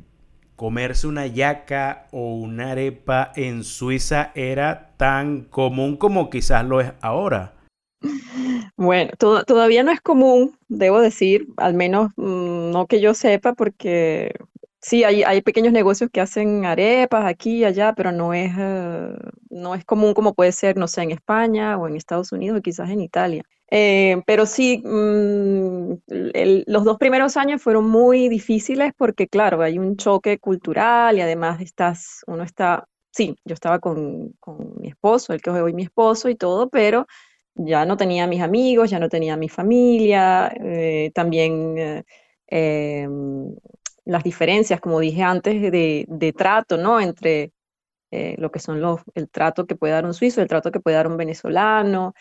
comerse 0.56 1.06
una 1.06 1.26
yaca 1.26 2.08
o 2.10 2.34
una 2.34 2.72
arepa 2.72 3.32
en 3.36 3.62
Suiza 3.62 4.32
era 4.34 4.94
tan 4.96 5.42
común 5.42 5.96
como 5.96 6.30
quizás 6.30 6.64
lo 6.64 6.80
es 6.80 6.92
ahora. 7.00 7.54
Bueno, 8.78 9.12
todavía 9.18 9.82
no 9.82 9.90
es 9.90 10.02
común, 10.02 10.58
debo 10.68 11.00
decir, 11.00 11.46
al 11.56 11.72
menos 11.72 12.10
mm, 12.16 12.72
no 12.72 12.86
que 12.86 13.00
yo 13.00 13.14
sepa, 13.14 13.54
porque 13.54 14.34
sí, 14.86 15.02
hay, 15.04 15.24
hay 15.24 15.42
pequeños 15.42 15.72
negocios 15.72 16.10
que 16.12 16.20
hacen 16.20 16.64
arepas 16.64 17.24
aquí 17.26 17.58
y 17.58 17.64
allá, 17.64 17.92
pero 17.94 18.12
no 18.12 18.32
es, 18.34 18.52
eh, 18.56 19.16
no 19.50 19.74
es 19.74 19.84
común 19.84 20.14
como 20.14 20.34
puede 20.34 20.52
ser, 20.52 20.76
no 20.76 20.86
sé, 20.86 21.02
en 21.02 21.10
España 21.10 21.76
o 21.76 21.88
en 21.88 21.96
Estados 21.96 22.30
Unidos 22.32 22.58
o 22.58 22.62
quizás 22.62 22.90
en 22.90 23.00
Italia. 23.00 23.42
Eh, 23.68 24.22
pero 24.26 24.46
sí, 24.46 24.80
mm, 24.84 25.94
los 26.68 26.84
dos 26.84 26.98
primeros 26.98 27.36
años 27.36 27.60
fueron 27.62 27.88
muy 27.90 28.28
difíciles 28.28 28.92
porque, 28.96 29.26
claro, 29.26 29.60
hay 29.62 29.78
un 29.78 29.96
choque 29.96 30.38
cultural 30.38 31.18
y 31.18 31.20
además 31.20 31.60
estás, 31.60 32.22
uno 32.28 32.44
está, 32.44 32.86
sí, 33.10 33.34
yo 33.44 33.54
estaba 33.54 33.80
con, 33.80 34.34
con 34.38 34.74
mi 34.80 34.88
esposo, 34.88 35.32
el 35.32 35.42
que 35.42 35.50
es 35.50 35.56
hoy 35.56 35.72
mi 35.72 35.82
esposo 35.82 36.28
y 36.28 36.36
todo, 36.36 36.68
pero 36.70 37.06
ya 37.56 37.84
no 37.86 37.96
tenía 37.96 38.26
mis 38.28 38.42
amigos, 38.42 38.90
ya 38.90 39.00
no 39.00 39.08
tenía 39.08 39.36
mi 39.36 39.48
familia, 39.48 40.52
eh, 40.62 41.10
también 41.14 41.76
eh, 41.78 42.04
em, 42.46 43.52
las 44.06 44.24
diferencias, 44.24 44.80
como 44.80 45.00
dije 45.00 45.22
antes, 45.22 45.60
de, 45.60 46.34
trato, 46.36 46.78
¿no? 46.78 47.00
Entre 47.00 47.52
eh, 48.10 48.36
lo 48.38 48.50
que 48.50 48.60
son 48.60 48.80
los, 48.80 49.00
el 49.14 49.28
trato 49.30 49.66
que 49.66 49.76
puede 49.76 49.94
dar 49.94 50.06
un 50.06 50.14
suizo, 50.14 50.40
el 50.42 50.48
trato 50.48 50.72
que 50.72 50.80
puede 50.80 50.96
dar 50.96 51.08
un 51.08 51.16
venezolano, 51.18 52.14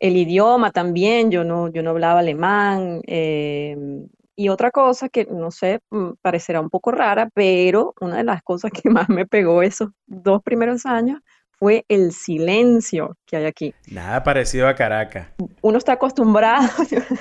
el 0.00 0.16
idioma 0.16 0.70
también, 0.72 1.30
yo 1.30 1.44
no, 1.44 1.68
yo 1.68 1.82
no 1.82 1.90
hablaba 1.90 2.20
alemán. 2.20 3.00
Em, 3.06 4.08
y 4.36 4.48
otra 4.48 4.70
cosa 4.70 5.08
que, 5.08 5.26
no 5.26 5.50
sé, 5.50 5.80
mm, 5.90 6.12
parecerá 6.22 6.60
un 6.60 6.70
poco 6.70 6.90
rara, 6.92 7.28
pero 7.34 7.94
una 8.00 8.18
de 8.18 8.24
las 8.24 8.42
cosas 8.42 8.70
que 8.84 8.90
más 8.90 9.08
me 9.08 9.26
pegó 9.26 9.62
esos 9.62 9.90
dos 10.06 10.42
primeros 10.42 10.86
años 10.86 11.20
fue 11.58 11.84
el 11.88 12.12
silencio 12.12 13.16
que 13.26 13.36
hay 13.36 13.46
aquí. 13.46 13.74
Nada 13.88 14.22
parecido 14.22 14.68
a 14.68 14.74
Caracas. 14.74 15.28
Uno 15.62 15.78
está 15.78 15.92
acostumbrado. 15.92 16.68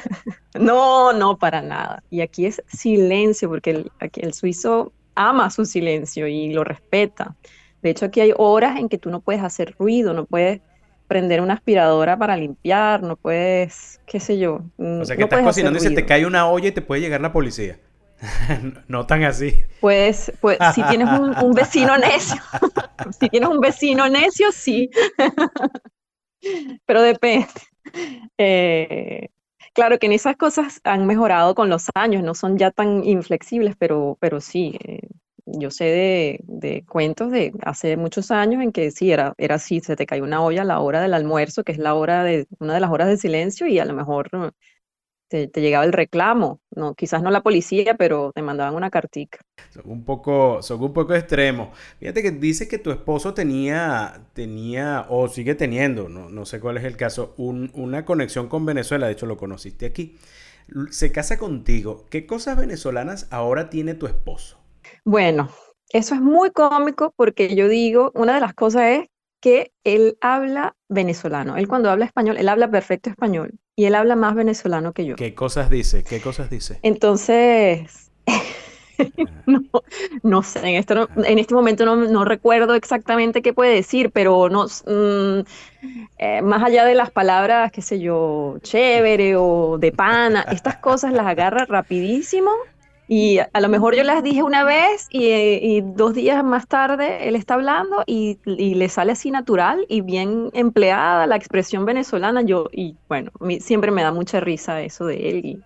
no, 0.60 1.14
no, 1.14 1.38
para 1.38 1.62
nada. 1.62 2.04
Y 2.10 2.22
aquí 2.22 2.46
es 2.46 2.62
silencio, 2.68 3.50
porque 3.50 3.72
el, 3.72 3.92
aquí 4.00 4.22
el 4.22 4.34
suizo 4.34 4.92
ama 5.16 5.50
su 5.50 5.66
silencio 5.66 6.28
y 6.28 6.52
lo 6.52 6.64
respeta. 6.64 7.36
De 7.82 7.90
hecho, 7.90 8.06
aquí 8.06 8.22
hay 8.22 8.34
horas 8.38 8.80
en 8.80 8.90
que 8.90 8.98
tú 8.98 9.10
no 9.10 9.22
puedes 9.22 9.44
hacer 9.44 9.76
ruido, 9.78 10.14
no 10.14 10.26
puedes 10.26 10.62
prender 11.08 11.42
una 11.42 11.54
aspiradora 11.54 12.18
para 12.18 12.38
limpiar, 12.38 13.04
no 13.04 13.18
puedes, 13.18 14.00
qué 14.08 14.20
sé 14.20 14.40
yo. 14.40 14.62
O 14.78 15.06
sea, 15.06 15.16
que 15.16 15.24
estás 15.24 15.44
cocinando 15.44 15.78
y 15.78 15.82
se 15.82 15.92
te 15.92 16.06
cae 16.06 16.26
una 16.26 16.48
olla 16.48 16.70
y 16.70 16.72
te 16.72 16.82
puede 16.82 17.02
llegar 17.02 17.22
la 17.22 17.34
policía. 17.34 17.78
no 18.88 19.06
tan 19.06 19.24
así. 19.24 19.64
Pues, 19.80 20.32
pues 20.42 20.58
si 20.74 20.84
tienes 20.84 21.08
un, 21.20 21.52
vecino 21.54 21.98
necio, 21.98 22.42
si 23.20 23.30
tienes 23.30 23.50
un 23.50 23.60
vecino 23.60 24.08
necio, 24.10 24.52
sí. 24.52 24.90
Pero 26.86 27.02
depende. 27.02 27.48
Eh, 28.38 29.30
claro 29.74 30.00
que 30.00 30.08
en 30.08 30.14
esas 30.14 30.36
cosas 30.36 30.80
han 30.84 31.06
mejorado 31.06 31.56
con 31.56 31.70
los 31.70 31.88
años, 31.96 32.24
no 32.24 32.34
son 32.36 32.58
ya 32.58 32.72
tan 32.72 33.04
inflexibles, 33.04 33.76
pero, 33.78 34.18
pero 34.20 34.42
sí. 34.42 34.78
Eh, 34.84 35.08
yo 35.46 35.72
sé 35.72 35.84
de, 35.84 36.40
de, 36.44 36.86
cuentos 36.86 37.30
de 37.30 37.52
hace 37.64 37.98
muchos 37.98 38.32
años 38.32 38.64
en 38.64 38.72
que 38.72 38.92
sí, 38.92 39.12
era, 39.12 39.34
era 39.38 39.56
así, 39.56 39.82
se 39.82 39.98
te 39.98 40.06
cae 40.06 40.22
una 40.22 40.42
olla 40.42 40.62
a 40.62 40.66
la 40.66 40.80
hora 40.80 41.02
del 41.02 41.14
almuerzo, 41.14 41.66
que 41.66 41.74
es 41.74 41.78
la 41.78 41.96
hora 41.96 42.24
de, 42.24 42.48
una 42.60 42.74
de 42.74 42.80
las 42.80 42.90
horas 42.90 43.10
de 43.10 43.18
silencio, 43.18 43.68
y 43.68 43.78
a 43.78 43.84
lo 43.84 43.94
mejor 43.94 44.30
te, 45.34 45.62
llegaba 45.62 45.84
el 45.84 45.94
reclamo, 45.94 46.60
no, 46.76 46.94
quizás 46.94 47.24
no 47.24 47.32
la 47.32 47.42
policía, 47.42 47.96
pero 47.96 48.32
te 48.36 48.44
mandaban 48.44 48.76
una 48.76 48.92
cartica. 48.92 49.40
Son 49.72 49.84
un 49.86 50.06
poco, 50.06 50.62
son 50.62 50.82
un 50.84 50.94
poco 50.94 51.16
extremos. 51.16 51.76
Fíjate 52.00 52.22
que 52.22 52.32
dice 52.32 52.68
que 52.68 52.78
tu 52.78 52.92
esposo 52.92 53.34
tenía, 53.34 54.28
tenía, 54.34 55.08
o 55.10 55.28
sigue 55.28 55.56
teniendo, 55.56 56.08
no, 56.08 56.30
no 56.30 56.46
sé 56.46 56.60
cuál 56.60 56.78
es 56.78 56.84
el 56.84 56.98
caso, 56.98 57.34
una 57.38 58.06
conexión 58.06 58.48
con 58.48 58.66
Venezuela, 58.66 59.08
de 59.08 59.14
hecho 59.14 59.26
lo 59.26 59.38
conociste 59.38 59.88
aquí. 59.88 60.18
Se 60.92 61.12
casa 61.12 61.38
contigo. 61.38 62.06
¿Qué 62.10 62.26
cosas 62.28 62.58
venezolanas 62.58 63.28
ahora 63.32 63.70
tiene 63.70 63.96
tu 63.96 64.06
esposo? 64.06 64.60
Bueno, 65.04 65.50
eso 65.90 66.14
es 66.14 66.22
muy 66.22 66.52
cómico 66.52 67.14
porque 67.18 67.56
yo 67.56 67.68
digo, 67.68 68.12
una 68.14 68.36
de 68.36 68.42
las 68.42 68.54
cosas 68.54 68.84
es 68.84 69.08
que 69.42 69.72
él 69.84 70.18
habla 70.22 70.76
venezolano. 70.90 71.58
Él 71.58 71.68
cuando 71.68 71.90
habla 71.90 72.06
español, 72.06 72.38
él 72.38 72.48
habla 72.48 72.70
perfecto 72.70 73.10
español 73.10 73.60
y 73.76 73.86
él 73.86 73.96
habla 73.96 74.16
más 74.16 74.36
venezolano 74.36 74.94
que 74.94 75.06
yo. 75.06 75.16
¿Qué 75.16 75.34
cosas 75.34 75.70
dice? 75.70 76.04
¿Qué 76.04 76.22
cosas 76.22 76.50
dice? 76.50 76.80
Entonces, 76.84 78.12
no, 80.24 80.44
sé, 80.44 80.60
en 80.60 80.76
este, 80.76 80.94
en 80.94 81.40
este 81.40 81.54
momento 81.54 81.86
no, 81.86 82.26
recuerdo 82.26 82.76
exactamente 82.76 83.42
qué 83.42 83.54
puede 83.54 83.74
decir, 83.74 84.12
pero 84.12 84.50
no, 84.50 84.66
mm, 84.66 85.46
eh, 86.20 86.42
más 86.44 86.64
allá 86.64 86.86
de 86.86 86.94
las 86.94 87.10
palabras, 87.10 87.72
qué 87.72 87.82
sé 87.82 88.00
yo, 88.00 88.58
chévere 88.62 89.36
o 89.38 89.78
de 89.80 89.92
pana, 89.92 90.46
estas 90.52 90.78
cosas 90.78 91.14
las 91.14 91.26
agarra 91.26 91.66
rapidísimo 91.66 92.52
y 93.08 93.40
a 93.40 93.62
lo 93.62 93.68
mejor 93.68 93.96
yo 93.96 94.04
las 94.04 94.24
dije 94.24 94.44
una 94.44 94.64
vez 94.64 95.08
y, 95.10 95.82
dos 95.82 96.14
días 96.14 96.44
más 96.44 96.68
tarde 96.68 97.28
él 97.28 97.36
está 97.36 97.56
hablando 97.56 98.04
y, 98.06 98.40
le 98.46 98.88
sale 98.90 99.12
así 99.12 99.30
natural 99.30 99.86
y 99.90 100.02
bien 100.02 100.50
empleada 100.54 101.28
la 101.28 101.36
expresión 101.36 101.86
venezolana. 101.86 102.42
Yo, 102.42 102.70
y 102.72 102.96
bueno, 103.10 103.32
siempre 103.60 103.92
me 103.92 104.04
da 104.04 104.12
mucha 104.12 104.40
risa 104.40 104.82
eso 104.82 105.06
de 105.06 105.30
él. 105.30 105.46
Y, 105.46 105.60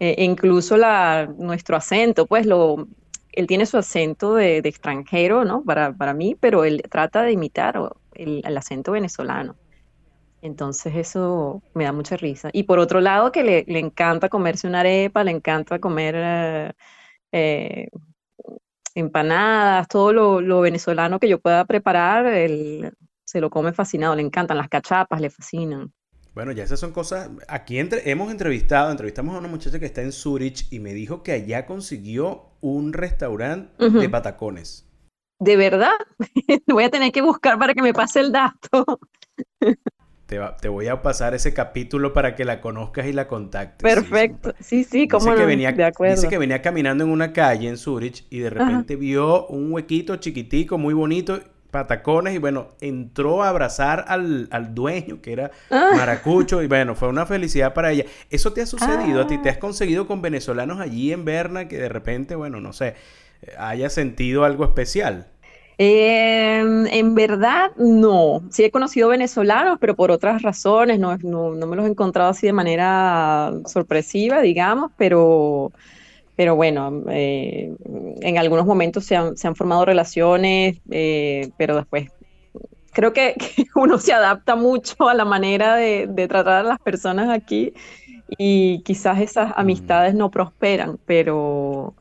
e, 0.00 0.14
e 0.18 0.24
incluso 0.24 0.76
la, 0.76 1.32
nuestro 1.38 1.76
acento, 1.76 2.26
pues 2.26 2.46
lo, 2.46 2.88
él 3.32 3.46
tiene 3.46 3.66
su 3.66 3.78
acento 3.78 4.34
de, 4.34 4.58
extranjero, 4.58 5.44
¿no? 5.44 5.62
Para, 5.62 5.92
para, 5.92 6.14
mí, 6.14 6.36
pero 6.38 6.64
él 6.64 6.82
trata 6.90 7.22
de 7.22 7.32
imitar 7.32 7.78
el 8.14 8.56
acento 8.58 8.92
venezolano. 8.92 9.54
Entonces 10.42 10.94
eso 10.96 11.62
me 11.74 11.84
da 11.84 11.92
mucha 11.92 12.16
risa. 12.16 12.50
Y 12.52 12.62
por 12.62 12.78
otro 12.78 13.00
lado, 13.00 13.30
que 13.32 13.44
le, 13.44 13.78
encanta 13.78 14.28
comerse 14.28 14.66
una 14.66 14.80
arepa, 14.80 15.22
le 15.24 15.32
encanta 15.32 15.78
comer 15.78 16.14
eh, 16.16 16.72
eh, 17.32 17.88
empanadas, 18.94 19.88
todo 19.88 20.40
lo, 20.40 20.60
venezolano 20.60 21.18
que 21.18 21.28
yo 21.28 21.40
pueda 21.40 21.64
preparar, 21.64 22.26
él 22.26 22.92
se 23.24 23.40
lo 23.40 23.50
come 23.50 23.72
fascinado, 23.72 24.16
le 24.16 24.22
encantan 24.22 24.56
las 24.56 24.68
cachapas, 24.68 25.20
le 25.20 25.30
fascinan. 25.30 25.92
Bueno, 26.34 26.52
ya 26.52 26.64
esas 26.64 26.80
son 26.80 26.92
cosas. 26.92 27.28
Aquí 27.48 27.78
hemos 27.78 28.30
entrevistado, 28.30 28.90
entrevistamos 28.90 29.34
a 29.34 29.38
una 29.38 29.48
muchacha 29.48 29.78
que 29.78 29.86
está 29.86 30.00
en 30.00 30.12
Zurich 30.12 30.72
y 30.72 30.78
me 30.78 30.94
dijo 30.94 31.22
que 31.22 31.32
allá 31.32 31.66
consiguió 31.66 32.52
un 32.60 32.92
restaurante 32.92 33.90
de 33.90 34.08
patacones. 34.08 34.86
¿De 35.38 35.56
verdad? 35.56 35.92
Voy 36.66 36.84
a 36.84 36.90
tener 36.90 37.12
que 37.12 37.22
buscar 37.22 37.58
para 37.58 37.74
que 37.74 37.82
me 37.82 37.92
pase 37.92 38.20
el 38.20 38.32
dato. 38.32 39.00
Te, 40.60 40.68
voy 40.68 40.86
a 40.86 41.02
pasar 41.02 41.34
ese 41.34 41.52
capítulo 41.52 42.12
para 42.12 42.36
que 42.36 42.44
la 42.44 42.60
conozcas 42.60 43.06
y 43.06 43.12
la 43.12 43.26
contactes. 43.26 43.82
Perfecto. 43.82 44.54
Sí, 44.60 44.84
sí, 44.84 45.08
como 45.08 45.34
no. 45.34 45.44
venía, 45.44 45.72
de 45.72 45.82
acuerdo. 45.82 46.14
Dice 46.14 46.28
que 46.28 46.38
venía 46.38 46.62
caminando 46.62 47.02
en 47.02 47.10
una 47.10 47.32
calle 47.32 47.68
en 47.68 47.76
Zurich 47.76 48.24
y 48.30 48.38
de 48.38 48.50
repente 48.50 48.94
vio 48.94 49.48
un 49.48 49.72
huequito 49.72 50.14
chiquitico, 50.16 50.78
muy 50.78 50.94
bonito, 50.94 51.40
patacones 51.72 52.36
y 52.36 52.38
bueno, 52.38 52.68
entró 52.80 53.42
a 53.42 53.48
abrazar 53.48 54.04
al, 54.06 54.48
dueño 54.72 55.20
que 55.20 55.32
era 55.32 55.50
ah. 55.68 55.90
maracucho 55.96 56.62
y 56.62 56.68
bueno, 56.68 56.94
fue 56.94 57.08
una 57.08 57.26
felicidad 57.26 57.74
para 57.74 57.90
ella. 57.90 58.04
¿Eso 58.30 58.52
te 58.52 58.62
ha 58.62 58.66
sucedido 58.66 59.22
a 59.22 59.26
ti? 59.26 59.36
¿Te 59.38 59.48
has 59.48 59.56
ah. 59.56 59.60
conseguido 59.60 60.06
con 60.06 60.22
venezolanos 60.22 60.78
allí 60.78 61.12
en 61.12 61.24
Berna 61.24 61.66
que 61.66 61.76
de 61.76 61.88
repente, 61.88 62.36
bueno, 62.36 62.60
no 62.60 62.72
sé, 62.72 62.94
haya 63.58 63.90
sentido 63.90 64.44
algo 64.44 64.64
especial? 64.64 65.26
Em, 65.82 66.86
en 66.88 67.14
verdad, 67.14 67.70
no. 67.78 68.42
Sí 68.50 68.64
he 68.64 68.70
conocido 68.70 69.08
venezolanos, 69.08 69.78
pero 69.80 69.96
por 69.96 70.10
otras 70.10 70.42
razones, 70.42 70.98
no, 70.98 71.16
no, 71.16 71.52
me 71.52 71.74
los 71.74 71.86
he 71.86 71.88
encontrado 71.88 72.28
así 72.28 72.46
de 72.46 72.52
manera 72.52 73.50
sorpresiva, 73.64 74.42
digamos, 74.42 74.92
pero, 74.98 75.72
pero 76.36 76.54
bueno, 76.54 77.02
eh, 77.08 77.74
en 78.20 78.36
algunos 78.36 78.66
momentos 78.66 79.06
se 79.06 79.16
han, 79.16 79.56
formado 79.56 79.86
relaciones, 79.86 80.76
eh, 80.90 81.48
pero 81.56 81.76
después 81.76 82.10
creo 82.92 83.12
que, 83.14 83.34
uno 83.74 83.96
se 83.96 84.12
adapta 84.12 84.56
mucho 84.56 85.08
a 85.08 85.14
la 85.14 85.24
manera 85.24 85.76
de, 85.76 86.06
de 86.06 86.28
tratar 86.28 86.66
a 86.66 86.68
las 86.68 86.78
personas 86.80 87.30
aquí 87.30 87.72
y 88.36 88.82
quizás 88.82 89.18
esas 89.18 89.54
amistades 89.56 90.14
no 90.14 90.30
prosperan, 90.30 90.98
pero, 91.06 91.94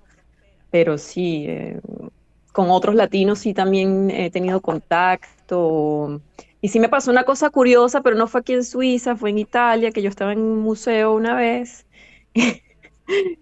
pero 0.70 0.98
sí, 0.98 1.46
eh, 1.48 1.80
con 2.60 2.72
otros 2.72 2.94
latinos 2.94 3.40
sí 3.40 3.54
también 3.54 4.12
he 4.12 4.30
tenido 4.32 4.60
contacto. 4.60 6.20
Y 6.60 6.68
sí 6.68 6.82
me 6.82 6.90
pasó 6.90 7.10
una 7.10 7.24
cosa 7.24 7.50
curiosa, 7.52 8.02
pero 8.02 8.18
no 8.18 8.28
fue 8.28 8.42
aquí 8.42 8.52
en 8.52 8.66
Suiza, 8.66 9.16
fue 9.16 9.30
en 9.30 9.38
Italia, 9.38 9.92
que 9.92 10.02
yo 10.02 10.10
estaba 10.10 10.34
en 10.34 10.42
un 10.42 10.60
museo 10.60 11.14
una 11.14 11.36
vez. 11.36 11.86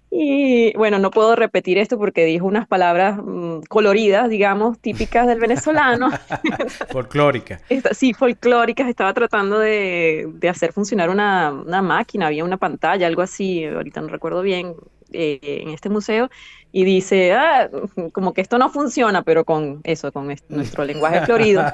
Y 0.09 0.71
bueno, 0.77 0.97
no 0.97 1.11
puedo 1.11 1.35
repetir 1.35 1.77
esto 1.77 1.97
porque 1.97 2.23
dijo 2.23 2.45
unas 2.45 2.67
palabras 2.69 3.19
mm, 3.21 3.63
coloridas, 3.67 4.29
digamos, 4.29 4.79
típicas 4.79 5.27
del 5.27 5.41
venezolano. 5.41 6.09
Folclóricas. 6.91 7.61
Sí, 7.91 8.13
folclóricas. 8.13 8.87
Estaba 8.87 9.13
tratando 9.13 9.59
de, 9.59 10.31
hacer 10.49 10.71
funcionar 10.71 11.09
una, 11.09 11.51
máquina, 11.81 12.27
había 12.27 12.45
una 12.45 12.55
pantalla, 12.55 13.07
algo 13.07 13.21
así, 13.21 13.65
ahorita 13.65 13.99
no 13.99 14.07
recuerdo 14.07 14.41
bien, 14.41 14.75
eh, 15.11 15.39
en 15.41 15.69
este 15.69 15.89
museo. 15.89 16.29
Y 16.77 16.83
dice, 16.83 17.33
ah, 17.33 17.69
como 18.11 18.33
que 18.33 18.41
esto 18.41 18.59
no 18.59 18.69
funciona, 18.69 19.23
pero 19.23 19.45
con 19.45 19.81
eso, 19.83 20.11
con 20.11 20.27
nuestro 20.49 20.85
lenguaje 20.85 21.25
florido. 21.25 21.65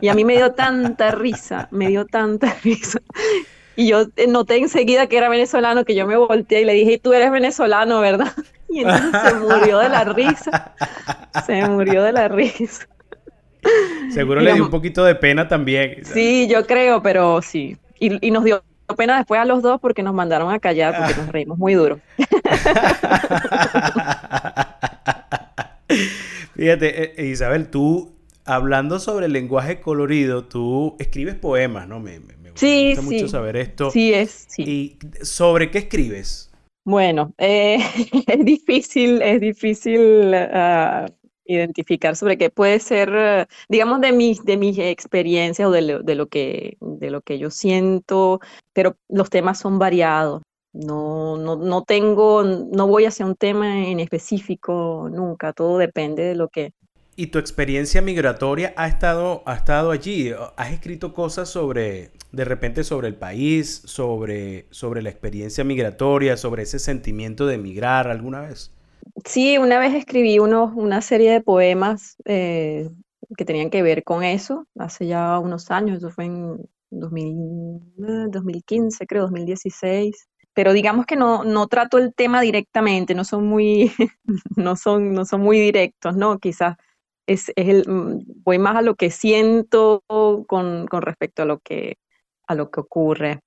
Y 0.00 0.08
a 0.08 0.14
mí 0.14 0.24
me 0.24 0.36
dio 0.36 0.52
tanta 0.52 1.10
risa, 1.10 1.68
me 1.70 1.88
dio 1.88 2.06
tanta 2.06 2.56
risa 2.64 3.00
y 3.76 3.88
yo 3.88 4.06
noté 4.28 4.56
enseguida 4.56 5.06
que 5.06 5.18
era 5.18 5.28
venezolano, 5.28 5.84
que 5.84 5.94
yo 5.94 6.06
me 6.06 6.16
volteé 6.16 6.62
y 6.62 6.64
le 6.64 6.72
dije, 6.72 6.98
tú 6.98 7.12
eres 7.12 7.30
venezolano, 7.30 8.00
¿verdad? 8.00 8.32
Y 8.68 8.80
entonces 8.80 9.22
se 9.22 9.34
murió 9.36 9.78
de 9.78 9.88
la 9.88 10.02
risa. 10.02 10.74
Se 11.46 11.68
murió 11.68 12.02
de 12.02 12.12
la 12.12 12.26
risa. 12.26 12.88
Seguro 14.10 14.40
le 14.40 14.54
dio 14.54 14.64
un 14.64 14.70
poquito 14.70 15.04
de 15.04 15.14
pena 15.14 15.46
también. 15.46 16.04
Sí, 16.04 16.48
yo 16.48 16.66
creo, 16.66 17.00
pero 17.00 17.40
sí. 17.42 17.76
Y, 18.00 18.30
nos 18.32 18.42
dio 18.42 18.64
pena 18.94 19.16
después 19.16 19.40
a 19.40 19.44
los 19.44 19.62
dos 19.62 19.80
porque 19.80 20.02
nos 20.02 20.14
mandaron 20.14 20.52
a 20.52 20.58
callar 20.58 20.96
porque 20.96 21.14
nos 21.14 21.28
reímos 21.28 21.58
muy 21.58 21.74
duro. 21.74 22.00
Fíjate, 26.54 27.20
eh, 27.22 27.26
Isabel, 27.26 27.68
tú 27.68 28.12
hablando 28.44 28.98
sobre 28.98 29.26
el 29.26 29.32
lenguaje 29.32 29.80
colorido, 29.80 30.44
tú 30.44 30.96
escribes 30.98 31.34
poemas, 31.34 31.88
¿no? 31.88 32.00
Me, 32.00 32.20
Sí, 32.56 32.94
me 32.94 32.94
gusta 32.94 33.02
mucho 33.02 33.28
saber 33.28 33.56
esto. 33.56 33.90
Sí, 33.90 34.14
es. 34.14 34.46
Sí. 34.48 34.62
¿Y 34.62 34.98
sobre 35.24 35.70
qué 35.70 35.78
escribes? 35.78 36.50
Bueno, 36.84 37.34
eh, 37.36 37.78
es 38.26 38.44
difícil, 38.44 39.20
es 39.20 39.40
difícil 39.40 40.32
ah, 40.34 41.06
identificar 41.46 42.16
sobre 42.16 42.38
qué 42.38 42.50
puede 42.50 42.78
ser, 42.80 43.48
digamos, 43.68 44.00
de 44.00 44.12
mis, 44.12 44.44
de 44.44 44.56
mis 44.56 44.78
experiencias 44.78 45.68
o 45.68 45.70
de 45.70 45.82
lo, 45.82 46.02
de 46.02 46.14
lo, 46.14 46.26
que, 46.26 46.76
de 46.80 47.10
lo 47.10 47.20
que 47.20 47.38
yo 47.38 47.50
siento, 47.50 48.40
pero 48.72 48.96
los 49.08 49.30
temas 49.30 49.58
son 49.58 49.78
variados. 49.78 50.42
No, 50.72 51.38
no, 51.38 51.56
no 51.56 51.84
tengo, 51.84 52.42
no 52.44 52.86
voy 52.86 53.06
hacia 53.06 53.24
un 53.24 53.34
tema 53.34 53.86
en 53.86 53.98
específico 53.98 55.08
nunca, 55.10 55.54
todo 55.54 55.78
depende 55.78 56.22
de 56.22 56.34
lo 56.34 56.48
que, 56.48 56.74
¿Y 57.18 57.28
tu 57.28 57.38
experiencia 57.38 58.02
migratoria 58.02 58.74
ha 58.76 58.86
estado, 58.86 59.42
ha 59.46 59.54
estado 59.54 59.90
allí? 59.90 60.32
¿Has 60.56 60.72
escrito 60.72 61.14
cosas 61.14 61.48
sobre, 61.48 62.10
de 62.30 62.44
repente, 62.44 62.84
sobre 62.84 63.08
el 63.08 63.14
país, 63.14 63.80
sobre, 63.86 64.66
sobre 64.70 65.00
la 65.00 65.08
experiencia 65.08 65.64
migratoria, 65.64 66.36
sobre 66.36 66.64
ese 66.64 66.78
sentimiento 66.78 67.46
de 67.46 67.54
emigrar 67.54 68.08
alguna 68.08 68.42
vez? 68.42 68.70
Sí, 69.24 69.58
una 69.58 69.78
vez 69.78 69.94
escribí 69.94 70.38
una 70.38 71.00
serie 71.00 71.32
de 71.32 71.40
poemas 71.40 72.16
eh, 72.24 72.90
que 73.36 73.44
tenían 73.44 73.70
que 73.70 73.82
ver 73.82 74.04
con 74.04 74.24
eso, 74.24 74.66
hace 74.78 75.06
ya 75.06 75.38
unos 75.38 75.70
años, 75.70 75.98
eso 75.98 76.10
fue 76.10 76.24
en 76.26 76.58
2015, 76.90 79.06
creo, 79.06 79.22
2016 79.22 80.28
pero 80.56 80.72
digamos 80.72 81.04
que 81.04 81.16
no, 81.16 81.68
trato 81.68 81.98
el 81.98 82.14
tema 82.14 82.40
directamente, 82.40 83.14
no 83.14 83.24
son 83.24 83.46
muy, 83.46 83.92
no 84.56 84.74
son, 84.74 85.12
no 85.12 85.26
son 85.26 85.42
muy 85.42 85.60
directos, 85.60 86.16
¿no? 86.16 86.38
Quizás 86.38 86.78
es, 87.26 87.52
el, 87.56 87.84
mm, 87.86 88.42
voy 88.42 88.58
más 88.58 88.76
a 88.76 88.80
lo 88.80 88.94
que 88.94 89.10
siento 89.10 90.02
con, 90.46 90.88
respecto 90.88 91.42
a 91.42 91.44
lo 91.44 91.58
que 91.58 91.98
ocurre. 92.80 93.40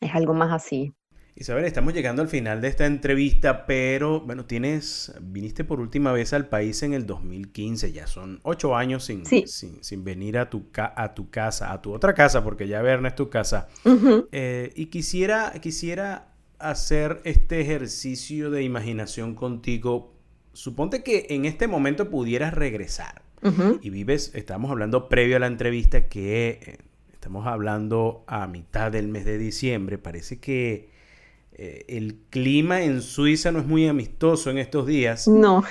Es 0.00 0.14
algo 0.14 0.32
más 0.32 0.50
así. 0.50 0.94
Isabel, 1.36 1.64
estamos 1.64 1.92
llegando 1.94 2.22
al 2.22 2.28
final 2.28 2.60
de 2.60 2.68
esta 2.68 2.86
entrevista, 2.86 3.66
pero 3.66 4.20
bueno, 4.20 4.44
tienes, 4.44 5.12
viniste 5.20 5.64
por 5.64 5.80
última 5.80 6.12
vez 6.12 6.32
al 6.32 6.46
país 6.46 6.84
en 6.84 6.94
el 6.94 7.06
2015, 7.06 7.90
ya 7.90 8.06
son 8.06 8.38
ocho 8.44 8.76
años 8.76 9.04
sin, 9.04 9.24
sin, 9.26 10.04
venir 10.04 10.38
a 10.38 10.48
tu, 10.48 10.66
a 10.76 11.14
tu 11.14 11.30
casa, 11.30 11.72
a 11.72 11.82
tu 11.82 11.92
otra 11.92 12.14
casa, 12.14 12.44
porque 12.44 12.68
ya 12.68 12.82
Berna 12.82 13.08
es 13.08 13.16
tu 13.16 13.30
casa. 13.30 13.68
Eh, 14.30 14.72
y 14.76 14.86
quisiera, 14.86 15.52
quisiera 15.60 16.28
hacer 16.60 17.20
este 17.24 17.60
ejercicio 17.60 18.52
de 18.52 18.62
imaginación 18.62 19.34
contigo. 19.34 20.14
Suponte 20.52 21.02
que 21.02 21.26
en 21.30 21.46
este 21.46 21.66
momento 21.66 22.10
pudieras 22.10 22.54
regresar 22.54 23.22
y 23.82 23.90
vives, 23.90 24.30
estamos 24.34 24.70
hablando 24.70 25.08
previo 25.08 25.36
a 25.36 25.40
la 25.40 25.48
entrevista 25.48 26.08
que 26.08 26.60
eh, 26.62 26.78
estamos 27.12 27.46
hablando 27.48 28.24
a 28.28 28.46
mitad 28.46 28.92
del 28.92 29.08
mes 29.08 29.24
de 29.24 29.36
diciembre, 29.36 29.98
parece 29.98 30.38
que 30.38 30.93
eh, 31.56 31.84
el 31.88 32.16
clima 32.30 32.82
en 32.82 33.00
Suiza 33.00 33.52
no 33.52 33.60
es 33.60 33.66
muy 33.66 33.86
amistoso 33.86 34.50
en 34.50 34.58
estos 34.58 34.86
días. 34.86 35.28
No. 35.28 35.62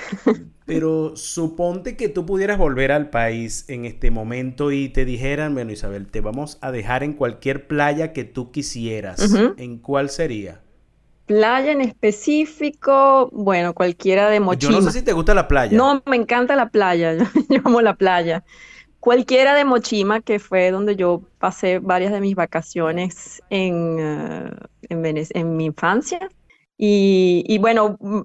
pero 0.64 1.14
suponte 1.16 1.96
que 1.96 2.08
tú 2.08 2.24
pudieras 2.24 2.58
volver 2.58 2.90
al 2.90 3.10
país 3.10 3.66
en 3.68 3.84
este 3.84 4.10
momento 4.10 4.72
y 4.72 4.88
te 4.88 5.04
dijeran, 5.04 5.52
bueno 5.52 5.72
Isabel, 5.72 6.06
te 6.06 6.20
vamos 6.20 6.58
a 6.62 6.72
dejar 6.72 7.02
en 7.02 7.12
cualquier 7.12 7.66
playa 7.66 8.12
que 8.12 8.24
tú 8.24 8.50
quisieras. 8.50 9.34
¿En 9.58 9.78
cuál 9.78 10.08
sería? 10.08 10.62
Playa 11.26 11.72
en 11.72 11.80
específico, 11.80 13.30
bueno, 13.32 13.74
cualquiera 13.74 14.28
de 14.28 14.40
Mochima. 14.40 14.72
Yo 14.72 14.80
no 14.80 14.90
sé 14.90 14.98
si 14.98 15.04
te 15.04 15.12
gusta 15.12 15.34
la 15.34 15.48
playa. 15.48 15.76
No, 15.76 16.02
me 16.06 16.16
encanta 16.16 16.54
la 16.54 16.68
playa, 16.68 17.14
yo, 17.48 17.60
amo 17.64 17.80
la 17.80 17.96
playa. 17.96 18.44
Cualquiera 19.04 19.54
de 19.54 19.66
Mochima, 19.66 20.22
que 20.22 20.38
fue 20.38 20.70
donde 20.70 20.96
yo 20.96 21.20
pasé 21.38 21.78
varias 21.78 22.10
de 22.10 22.22
mis 22.22 22.34
vacaciones 22.34 23.42
en, 23.50 23.98
eh, 24.00 24.50
en, 24.88 25.56
mi 25.58 25.66
infancia. 25.66 26.30
Y, 26.78 27.58
bueno, 27.58 27.98
mm, 28.00 28.22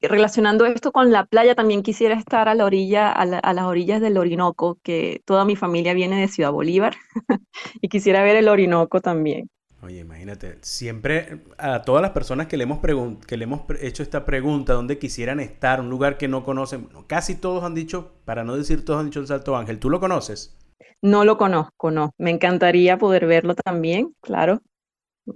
relacionando 0.00 0.64
esto 0.64 0.92
con 0.92 1.12
la 1.12 1.26
playa, 1.26 1.54
también 1.54 1.82
quisiera 1.82 2.14
estar 2.14 2.48
a 2.48 2.54
la 2.54 2.64
orilla, 2.64 3.12
a, 3.12 3.20
a, 3.20 3.52
las 3.52 3.64
orillas 3.66 4.00
del 4.00 4.16
Orinoco, 4.16 4.78
que 4.82 5.20
toda 5.26 5.44
mi 5.44 5.56
familia 5.56 5.92
viene 5.92 6.18
de 6.18 6.28
Ciudad 6.28 6.52
Bolívar, 6.52 6.96
y 7.82 7.88
quisiera 7.90 8.22
ver 8.22 8.36
el 8.36 8.48
Orinoco 8.48 9.02
también. 9.02 9.50
Oye, 9.84 10.00
imagínate, 10.00 10.56
siempre 10.62 11.42
a 11.58 11.82
todas 11.82 12.00
las 12.00 12.12
personas 12.12 12.46
que 12.46 12.56
le 12.56 12.64
hemos, 12.64 12.78
que 13.26 13.36
le 13.36 13.44
hemos 13.44 13.64
hecho 13.82 14.02
esta 14.02 14.24
pregunta, 14.24 14.72
¿dónde 14.72 14.98
quisieran 14.98 15.40
estar? 15.40 15.78
Un 15.78 15.90
lugar 15.90 16.16
que 16.16 16.26
no 16.26 16.42
conocen. 16.42 16.88
Casi 17.06 17.34
todos 17.34 17.64
han 17.64 17.74
dicho, 17.74 18.14
para 18.24 18.44
no 18.44 18.56
decir 18.56 18.82
todos 18.82 19.00
han 19.00 19.06
dicho 19.06 19.20
el 19.20 19.26
Salto 19.26 19.54
Ángel. 19.54 19.78
¿Tú 19.78 19.90
lo 19.90 20.00
conoces? 20.00 20.56
No 21.02 21.26
lo 21.26 21.36
conozco, 21.36 21.90
no. 21.90 22.14
Me 22.16 22.30
encantaría 22.30 22.96
poder 22.96 23.26
verlo 23.26 23.54
también, 23.54 24.14
claro. 24.22 24.62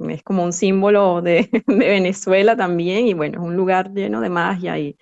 Es 0.08 0.22
como 0.22 0.44
un 0.44 0.54
símbolo 0.54 1.20
de, 1.22 1.50
Venezuela 1.66 2.56
también 2.56 3.06
y 3.06 3.12
bueno, 3.12 3.42
es 3.42 3.46
un 3.46 3.54
lugar 3.54 3.92
lleno 3.92 4.22
de 4.22 4.30
magia 4.30 4.78
y 4.78 4.96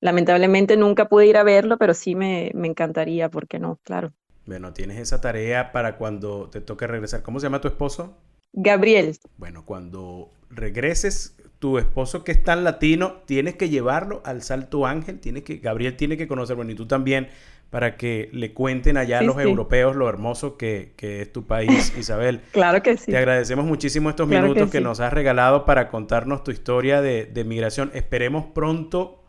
lamentablemente 0.00 0.76
nunca 0.76 1.08
pude 1.08 1.26
ir 1.26 1.38
a 1.38 1.42
verlo, 1.42 1.76
pero 1.76 1.92
sí 1.92 2.14
me, 2.14 2.52
me 2.54 2.68
encantaría, 2.68 3.28
¿por 3.28 3.48
qué 3.48 3.58
no? 3.58 3.80
Claro. 3.82 4.12
Bueno, 4.46 4.72
tienes 4.72 4.98
esa 4.98 5.20
tarea 5.20 5.72
para 5.72 5.96
cuando 5.96 6.48
te 6.50 6.60
toque 6.60 6.86
regresar. 6.86 7.24
¿Cómo 7.24 7.40
se 7.40 7.46
llama 7.46 7.60
tu 7.60 7.66
esposo? 7.66 8.16
Gabriel. 8.52 9.16
Bueno, 9.38 9.64
cuando 9.64 10.30
regreses, 10.50 11.36
tu 11.58 11.78
esposo 11.78 12.24
que 12.24 12.32
es 12.32 12.42
tan 12.42 12.64
latino, 12.64 13.22
tienes 13.24 13.54
que 13.54 13.68
llevarlo 13.68 14.20
al 14.24 14.42
Salto 14.42 14.84
Ángel, 14.84 15.20
tiene 15.20 15.44
que, 15.44 15.58
Gabriel 15.58 15.96
tiene 15.96 16.16
que 16.16 16.26
conocer, 16.26 16.56
bueno, 16.56 16.72
y 16.72 16.74
tú 16.74 16.86
también, 16.86 17.28
para 17.70 17.96
que 17.96 18.28
le 18.32 18.52
cuenten 18.52 18.96
allá 18.96 19.20
a 19.20 19.22
los 19.22 19.38
europeos 19.38 19.94
lo 19.94 20.08
hermoso 20.08 20.56
que, 20.56 20.92
es 20.98 21.32
tu 21.32 21.46
país, 21.46 21.92
Isabel. 21.98 22.40
claro 22.50 22.82
que 22.82 22.96
sí. 22.96 23.12
Te 23.12 23.16
agradecemos 23.16 23.64
muchísimo 23.64 24.10
estos 24.10 24.26
minutos 24.26 24.70
que, 24.70 24.80
nos 24.80 24.98
has 24.98 25.12
regalado 25.12 25.64
para 25.64 25.88
contarnos 25.88 26.42
tu 26.42 26.50
historia 26.50 27.00
de, 27.00 27.44
migración. 27.46 27.92
Esperemos 27.94 28.46
pronto 28.52 29.22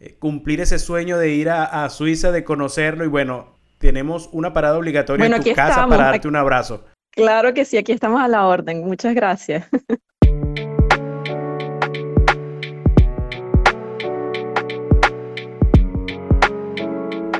eh, 0.00 0.16
cumplir 0.18 0.60
ese 0.60 0.80
sueño 0.80 1.18
de 1.18 1.30
ir 1.34 1.50
a, 1.50 1.88
Suiza, 1.88 2.32
de 2.32 2.42
conocerlo 2.42 3.04
y 3.04 3.08
bueno, 3.08 3.54
tenemos 3.78 4.28
una 4.32 4.52
parada 4.52 4.76
obligatoria 4.76 5.24
en 5.24 5.40
tu 5.40 5.54
casa 5.54 5.86
para 5.86 6.06
darte 6.06 6.26
un 6.26 6.36
abrazo. 6.36 6.84
Claro 7.16 7.54
que 7.54 7.64
sí, 7.64 7.78
aquí 7.78 7.92
estamos 7.92 8.20
a 8.20 8.28
la 8.28 8.46
orden. 8.46 8.84
Muchas 8.84 9.14
gracias. 9.14 9.66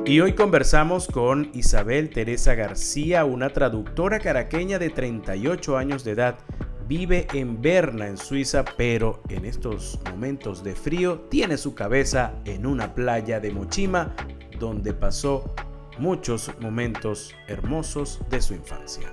Y 0.09 0.21
hoy 0.21 0.35
conversamos 0.35 1.09
con 1.09 1.51
Isabel 1.53 2.11
Teresa 2.11 2.55
García, 2.55 3.25
una 3.25 3.51
traductora 3.51 4.21
caraqueña 4.21 4.79
de 4.79 4.91
38 4.91 5.77
años 5.77 6.05
de 6.05 6.13
edad. 6.13 6.39
Vive 6.87 7.27
en 7.33 7.61
Berna, 7.61 8.07
en 8.07 8.17
Suiza, 8.17 8.65
pero 8.77 9.21
en 9.29 9.45
estos 9.45 9.99
momentos 10.09 10.63
de 10.63 10.77
frío 10.77 11.23
tiene 11.29 11.57
su 11.57 11.75
cabeza 11.75 12.35
en 12.45 12.67
una 12.67 12.95
playa 12.95 13.41
de 13.41 13.51
Mochima, 13.51 14.15
donde 14.61 14.95
pasó 14.95 15.53
muchos 15.99 16.53
momentos 16.61 17.35
hermosos 17.49 18.21
de 18.31 18.41
su 18.41 18.55
infancia. 18.55 19.13